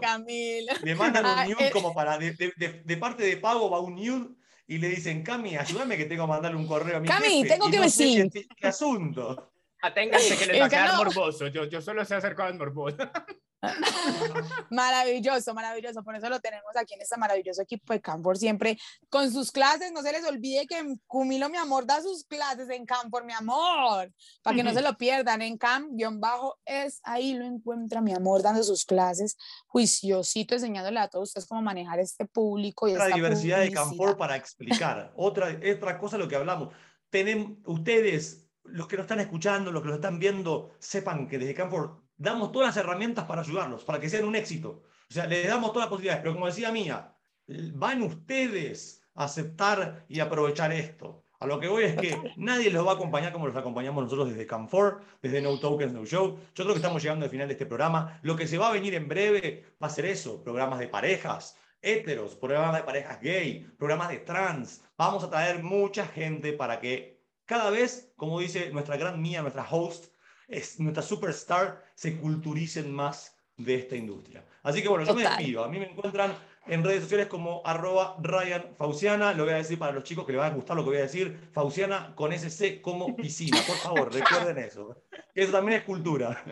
Camilo. 0.00 0.72
Le 0.82 0.94
mandan 0.94 1.24
Ah, 1.24 1.44
un 1.46 1.52
nude 1.52 1.68
eh. 1.68 1.70
como 1.70 1.94
para, 1.94 2.18
de, 2.18 2.32
de- 2.32 2.52
de- 2.56 2.82
de 2.84 2.96
parte 2.96 3.22
de 3.22 3.36
pago 3.36 3.70
va 3.70 3.80
un 3.80 3.94
nude 3.94 4.34
y 4.66 4.78
le 4.78 4.88
dicen, 4.88 5.22
Cami, 5.22 5.56
ayúdame 5.56 5.96
que 5.96 6.06
tengo 6.06 6.24
que 6.24 6.28
mandarle 6.28 6.58
un 6.58 6.66
correo 6.66 6.96
a 6.96 7.00
mi 7.00 7.08
Cami, 7.08 7.42
jefe", 7.42 7.48
tengo 7.48 7.68
y 7.68 7.70
que 7.70 7.76
no 7.78 7.88
sé 7.88 8.04
decir. 8.04 8.30
qué, 8.32 8.46
qué 8.56 8.66
asunto. 8.66 9.52
Aténganse 9.82 10.36
que 10.36 10.46
les 10.46 10.60
va 10.60 10.66
a 10.66 10.68
quedar 10.68 10.96
morboso. 10.96 11.46
Yo, 11.48 11.64
yo 11.64 11.80
solo 11.80 12.04
sé 12.04 12.14
hacer 12.14 12.34
cosas 12.34 12.54
morbosas. 12.54 13.08
Maravilloso, 14.70 15.54
maravilloso. 15.54 16.02
Por 16.02 16.16
eso 16.16 16.28
lo 16.28 16.40
tenemos 16.40 16.74
aquí 16.76 16.94
en 16.94 17.02
este 17.02 17.16
maravilloso 17.16 17.62
equipo 17.62 17.92
de 17.92 18.00
Camfor 18.00 18.36
siempre 18.36 18.78
con 19.08 19.30
sus 19.32 19.50
clases. 19.50 19.92
No 19.92 20.02
se 20.02 20.12
les 20.12 20.24
olvide 20.24 20.66
que 20.66 20.96
Cumilo, 21.06 21.48
mi 21.48 21.56
amor, 21.56 21.86
da 21.86 22.00
sus 22.00 22.24
clases 22.24 22.68
en 22.70 22.86
Camfor, 22.86 23.24
mi 23.24 23.32
amor, 23.32 24.12
para 24.42 24.56
que 24.56 24.62
no 24.62 24.72
se 24.72 24.82
lo 24.82 24.96
pierdan. 24.96 25.42
En 25.42 25.58
Cam-bajo 25.58 26.58
es 26.64 27.00
ahí 27.04 27.34
lo 27.34 27.44
encuentra, 27.44 28.00
mi 28.00 28.12
amor, 28.12 28.42
dando 28.42 28.62
sus 28.62 28.84
clases, 28.84 29.36
juiciosito, 29.66 30.54
enseñándole 30.54 31.00
a 31.00 31.08
todos 31.08 31.30
ustedes 31.30 31.46
cómo 31.46 31.62
manejar 31.62 32.00
este 32.00 32.26
público 32.26 32.88
y 32.88 32.92
Otra 32.92 33.06
esta 33.06 33.16
diversidad 33.16 33.58
de 33.58 33.66
publicidad. 33.66 33.84
Canfor 33.84 34.16
para 34.16 34.36
explicar. 34.36 35.12
Otra, 35.16 35.58
otra 35.74 35.98
cosa 35.98 36.18
lo 36.18 36.28
que 36.28 36.36
hablamos. 36.36 36.74
Tenemos, 37.10 37.58
ustedes, 37.64 38.48
los 38.64 38.86
que 38.88 38.96
nos 38.96 39.04
están 39.04 39.20
escuchando, 39.20 39.72
los 39.72 39.82
que 39.82 39.88
nos 39.88 39.96
están 39.96 40.18
viendo, 40.18 40.74
sepan 40.78 41.28
que 41.28 41.38
desde 41.38 41.54
Canfor 41.54 42.05
damos 42.16 42.52
todas 42.52 42.68
las 42.68 42.76
herramientas 42.76 43.24
para 43.24 43.42
ayudarlos, 43.42 43.84
para 43.84 44.00
que 44.00 44.08
sean 44.08 44.24
un 44.24 44.36
éxito. 44.36 44.82
O 45.08 45.12
sea, 45.12 45.26
les 45.26 45.46
damos 45.46 45.72
todas 45.72 45.86
las 45.86 45.90
posibilidades, 45.90 46.22
pero 46.22 46.34
como 46.34 46.46
decía 46.46 46.72
Mía, 46.72 47.14
van 47.46 48.02
ustedes 48.02 49.02
a 49.14 49.24
aceptar 49.24 50.04
y 50.08 50.20
aprovechar 50.20 50.72
esto. 50.72 51.24
A 51.38 51.46
lo 51.46 51.60
que 51.60 51.68
voy 51.68 51.84
es 51.84 51.96
que 51.96 52.16
nadie 52.36 52.70
los 52.70 52.86
va 52.86 52.92
a 52.92 52.94
acompañar 52.94 53.32
como 53.32 53.46
los 53.46 53.56
acompañamos 53.56 54.04
nosotros 54.04 54.30
desde 54.30 54.46
Canfor, 54.46 55.02
desde 55.20 55.42
No 55.42 55.60
Tokens, 55.60 55.92
No 55.92 56.06
Show. 56.06 56.38
Yo 56.54 56.64
creo 56.64 56.68
que 56.68 56.78
estamos 56.78 57.02
llegando 57.02 57.26
al 57.26 57.30
final 57.30 57.46
de 57.46 57.52
este 57.52 57.66
programa. 57.66 58.18
Lo 58.22 58.36
que 58.36 58.46
se 58.46 58.56
va 58.56 58.68
a 58.68 58.72
venir 58.72 58.94
en 58.94 59.06
breve 59.06 59.76
va 59.82 59.88
a 59.88 59.90
ser 59.90 60.06
eso, 60.06 60.42
programas 60.42 60.78
de 60.78 60.88
parejas, 60.88 61.58
heteros, 61.82 62.36
programas 62.36 62.76
de 62.76 62.82
parejas 62.84 63.20
gay, 63.20 63.66
programas 63.78 64.08
de 64.08 64.18
trans. 64.18 64.82
Vamos 64.96 65.24
a 65.24 65.30
traer 65.30 65.62
mucha 65.62 66.06
gente 66.06 66.54
para 66.54 66.80
que 66.80 67.22
cada 67.44 67.70
vez, 67.70 68.12
como 68.16 68.40
dice 68.40 68.70
nuestra 68.70 68.96
gran 68.96 69.20
mía, 69.20 69.42
nuestra 69.42 69.66
host, 69.70 70.06
es 70.48 70.80
nuestra 70.80 71.02
superstar, 71.02 71.84
se 71.96 72.18
culturicen 72.18 72.92
más 72.92 73.36
de 73.56 73.74
esta 73.74 73.96
industria. 73.96 74.44
Así 74.62 74.82
que 74.82 74.88
bueno, 74.88 75.04
yo 75.04 75.14
me 75.14 75.22
despido. 75.22 75.64
A 75.64 75.68
mí 75.68 75.78
me 75.78 75.90
encuentran 75.90 76.36
en 76.66 76.84
redes 76.84 77.02
sociales 77.02 77.26
como 77.26 77.62
arroba 77.64 78.16
Ryan 78.20 78.74
Fauciana. 78.76 79.32
Lo 79.32 79.44
voy 79.44 79.54
a 79.54 79.56
decir 79.56 79.78
para 79.78 79.92
los 79.92 80.04
chicos 80.04 80.26
que 80.26 80.32
les 80.32 80.40
va 80.40 80.46
a 80.46 80.50
gustar 80.50 80.76
lo 80.76 80.84
que 80.84 80.90
voy 80.90 80.98
a 80.98 81.02
decir. 81.02 81.48
Fauciana 81.52 82.14
con 82.14 82.32
SC 82.32 82.82
como 82.82 83.16
piscina. 83.16 83.58
Por 83.66 83.76
favor, 83.76 84.12
recuerden 84.12 84.58
eso. 84.58 85.02
Eso 85.34 85.52
también 85.52 85.78
es 85.78 85.84
cultura. 85.84 86.44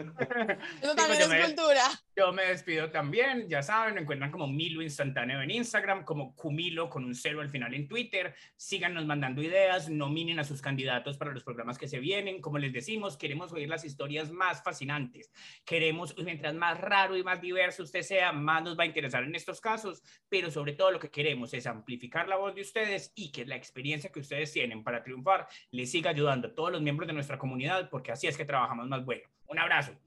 Eso 0.80 0.94
también 0.94 1.30
es 1.30 1.46
cultura. 1.46 1.82
Yo 2.16 2.32
me 2.32 2.44
despido 2.44 2.90
también, 2.90 3.48
ya 3.48 3.60
saben, 3.60 3.94
me 3.94 4.02
encuentran 4.02 4.30
como 4.30 4.46
Milo 4.46 4.82
Instantáneo 4.82 5.42
en 5.42 5.50
Instagram, 5.50 6.04
como 6.04 6.36
Cumilo 6.36 6.88
con 6.88 7.04
un 7.04 7.12
cero 7.12 7.40
al 7.40 7.48
final 7.48 7.74
en 7.74 7.88
Twitter. 7.88 8.36
Síganos 8.54 9.04
mandando 9.04 9.42
ideas, 9.42 9.88
nominen 9.90 10.38
a 10.38 10.44
sus 10.44 10.62
candidatos 10.62 11.18
para 11.18 11.32
los 11.32 11.42
programas 11.42 11.76
que 11.76 11.88
se 11.88 11.98
vienen. 11.98 12.40
Como 12.40 12.58
les 12.58 12.72
decimos, 12.72 13.16
queremos 13.16 13.52
oír 13.52 13.68
las 13.68 13.84
historias 13.84 14.30
más 14.30 14.62
fascinantes. 14.62 15.32
Queremos, 15.64 16.14
mientras 16.16 16.54
más 16.54 16.80
raro 16.80 17.16
y 17.16 17.24
más 17.24 17.40
diverso 17.40 17.82
usted 17.82 18.02
sea, 18.02 18.32
más 18.32 18.62
nos 18.62 18.78
va 18.78 18.84
a 18.84 18.86
interesar 18.86 19.24
en 19.24 19.34
estos 19.34 19.60
casos. 19.60 20.04
Pero 20.28 20.52
sobre 20.52 20.74
todo 20.74 20.92
lo 20.92 21.00
que 21.00 21.10
queremos 21.10 21.52
es 21.52 21.66
amplificar 21.66 22.28
la 22.28 22.36
voz 22.36 22.54
de 22.54 22.60
ustedes 22.60 23.12
y 23.16 23.32
que 23.32 23.44
la 23.44 23.56
experiencia 23.56 24.12
que 24.12 24.20
ustedes 24.20 24.52
tienen 24.52 24.84
para 24.84 25.02
triunfar 25.02 25.48
les 25.72 25.90
siga 25.90 26.10
ayudando 26.10 26.46
a 26.46 26.54
todos 26.54 26.70
los 26.70 26.80
miembros 26.80 27.08
de 27.08 27.14
nuestra 27.14 27.38
comunidad, 27.38 27.90
porque 27.90 28.12
así 28.12 28.28
es 28.28 28.36
que 28.36 28.44
trabajamos 28.44 28.86
más 28.86 29.04
bueno. 29.04 29.24
Un 29.48 29.58
abrazo. 29.58 29.98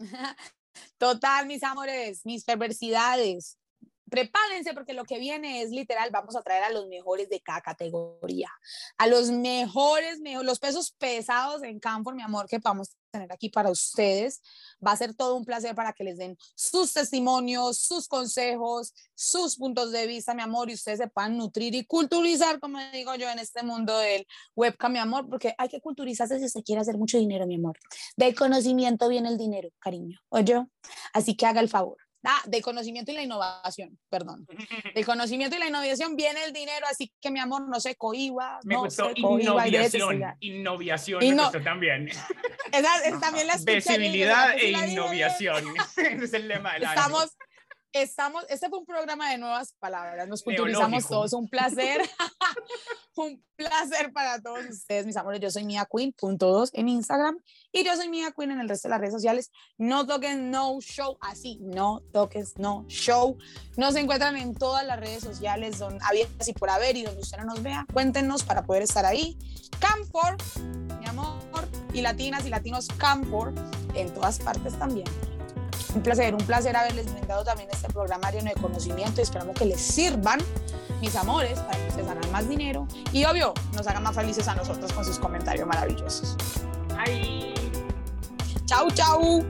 Total, 0.98 1.46
mis 1.46 1.62
amores, 1.62 2.24
mis 2.24 2.44
perversidades. 2.44 3.56
Prepárense 4.10 4.72
porque 4.72 4.94
lo 4.94 5.04
que 5.04 5.18
viene 5.18 5.60
es 5.62 5.70
literal, 5.70 6.08
vamos 6.10 6.34
a 6.34 6.42
traer 6.42 6.62
a 6.64 6.70
los 6.70 6.86
mejores 6.88 7.28
de 7.28 7.40
cada 7.42 7.60
categoría, 7.60 8.50
a 8.96 9.06
los 9.06 9.30
mejores, 9.30 10.20
mejo- 10.20 10.42
los 10.42 10.58
pesos 10.58 10.92
pesados 10.92 11.62
en 11.62 11.78
campo, 11.78 12.12
mi 12.12 12.22
amor, 12.22 12.46
que 12.48 12.58
vamos 12.58 12.96
tener 13.18 13.32
aquí 13.32 13.48
para 13.48 13.70
ustedes. 13.70 14.40
Va 14.84 14.92
a 14.92 14.96
ser 14.96 15.14
todo 15.14 15.36
un 15.36 15.44
placer 15.44 15.74
para 15.74 15.92
que 15.92 16.04
les 16.04 16.18
den 16.18 16.36
sus 16.54 16.92
testimonios, 16.92 17.78
sus 17.78 18.08
consejos, 18.08 18.94
sus 19.14 19.56
puntos 19.56 19.92
de 19.92 20.06
vista, 20.06 20.34
mi 20.34 20.42
amor, 20.42 20.70
y 20.70 20.74
ustedes 20.74 20.98
se 20.98 21.08
puedan 21.08 21.36
nutrir 21.36 21.74
y 21.74 21.84
culturizar, 21.84 22.60
como 22.60 22.78
digo 22.92 23.14
yo, 23.14 23.28
en 23.28 23.38
este 23.38 23.62
mundo 23.62 23.98
del 23.98 24.26
webcam, 24.54 24.92
mi 24.92 24.98
amor, 24.98 25.28
porque 25.28 25.54
hay 25.58 25.68
que 25.68 25.80
culturizarse 25.80 26.38
si 26.38 26.44
usted 26.46 26.62
quiere 26.62 26.80
hacer 26.80 26.96
mucho 26.96 27.18
dinero, 27.18 27.46
mi 27.46 27.56
amor. 27.56 27.78
Del 28.16 28.34
conocimiento 28.34 29.08
viene 29.08 29.28
el 29.28 29.38
dinero, 29.38 29.68
cariño. 29.78 30.20
Oye, 30.28 30.64
así 31.12 31.36
que 31.36 31.46
haga 31.46 31.60
el 31.60 31.68
favor. 31.68 32.07
Ah, 32.24 32.42
del 32.46 32.62
conocimiento 32.62 33.12
y 33.12 33.14
la 33.14 33.22
innovación, 33.22 33.98
perdón. 34.10 34.46
Del 34.94 35.06
conocimiento 35.06 35.56
y 35.56 35.60
la 35.60 35.68
innovación 35.68 36.16
viene 36.16 36.44
el 36.44 36.52
dinero, 36.52 36.86
así 36.90 37.12
que 37.20 37.30
mi 37.30 37.38
amor 37.38 37.68
no 37.68 37.80
se 37.80 37.94
cohiba, 37.94 38.58
Me 38.64 38.74
no 38.74 38.84
gustó 38.84 39.08
se 39.08 39.22
cohiba 39.22 39.68
innovación. 39.68 40.36
Innovación 40.40 41.22
Y 41.22 41.32
me 41.32 41.42
gustó 41.42 41.62
también. 41.62 42.08
Esa, 42.72 42.98
esa 43.04 43.20
también 43.20 43.46
la. 43.46 43.56
Visibilidad 43.56 44.58
e 44.58 44.70
innovación. 44.70 45.64
Es 45.96 46.32
el 46.32 46.48
lema 46.48 46.74
del 46.74 46.84
año. 46.84 46.92
Estamos, 46.92 47.36
estamos, 47.92 48.44
este 48.48 48.68
fue 48.68 48.78
un 48.78 48.86
programa 48.86 49.30
de 49.30 49.38
nuevas 49.38 49.74
palabras, 49.78 50.28
nos 50.28 50.42
culturizamos 50.42 50.90
Neológico. 50.90 51.14
todos, 51.14 51.32
un 51.32 51.48
placer, 51.48 52.02
un 53.16 53.42
placer 53.56 54.12
para 54.12 54.40
todos 54.40 54.64
ustedes, 54.66 55.06
mis 55.06 55.16
amores, 55.16 55.40
yo 55.40 55.50
soy 55.50 55.64
Mia 55.64 55.88
Queen, 55.90 56.12
punto 56.12 56.52
dos 56.52 56.70
en 56.74 56.88
Instagram, 56.88 57.38
y 57.72 57.84
yo 57.84 57.96
soy 57.96 58.08
Mia 58.08 58.32
Queen 58.32 58.52
en 58.52 58.60
el 58.60 58.68
resto 58.68 58.88
de 58.88 58.90
las 58.90 59.00
redes 59.00 59.14
sociales, 59.14 59.50
no 59.78 60.06
toques 60.06 60.36
no 60.36 60.78
show, 60.80 61.18
así, 61.20 61.58
no 61.62 62.02
toques 62.12 62.58
no 62.58 62.84
show, 62.88 63.36
nos 63.76 63.96
encuentran 63.96 64.36
en 64.36 64.54
todas 64.54 64.86
las 64.86 65.00
redes 65.00 65.22
sociales, 65.22 65.76
son 65.76 65.98
abiertas 66.02 66.48
y 66.48 66.52
por 66.52 66.70
haber, 66.70 66.96
y 66.96 67.04
donde 67.04 67.22
usted 67.22 67.38
no 67.38 67.44
nos 67.44 67.62
vea, 67.62 67.86
cuéntenos 67.92 68.44
para 68.44 68.64
poder 68.64 68.82
estar 68.82 69.06
ahí, 69.06 69.38
Camfor, 69.78 70.36
mi 71.00 71.06
amor, 71.06 71.38
y 71.92 72.02
latinas 72.02 72.44
y 72.44 72.50
latinos 72.50 72.88
Camfor, 72.98 73.54
en 73.94 74.12
todas 74.12 74.38
partes 74.38 74.78
también. 74.78 75.06
Un 75.94 76.02
placer, 76.02 76.34
un 76.34 76.44
placer 76.44 76.76
haberles 76.76 77.10
brindado 77.12 77.44
también 77.44 77.68
este 77.72 77.88
programa 77.88 78.30
lleno 78.30 78.50
de 78.54 78.60
conocimiento 78.60 79.20
y 79.20 79.24
esperamos 79.24 79.56
que 79.56 79.64
les 79.64 79.80
sirvan, 79.80 80.38
mis 81.00 81.16
amores, 81.16 81.58
para 81.60 81.78
que 81.78 81.88
ustedes 81.88 82.08
hagan 82.08 82.30
más 82.30 82.46
dinero 82.48 82.86
y 83.12 83.24
obvio, 83.24 83.54
nos 83.74 83.86
hagan 83.86 84.02
más 84.02 84.14
felices 84.14 84.46
a 84.48 84.54
nosotros 84.54 84.92
con 84.92 85.02
sus 85.04 85.18
comentarios 85.18 85.66
maravillosos. 85.66 86.36
Ay. 86.96 87.54
Chau, 88.66 88.90
chau. 88.90 89.42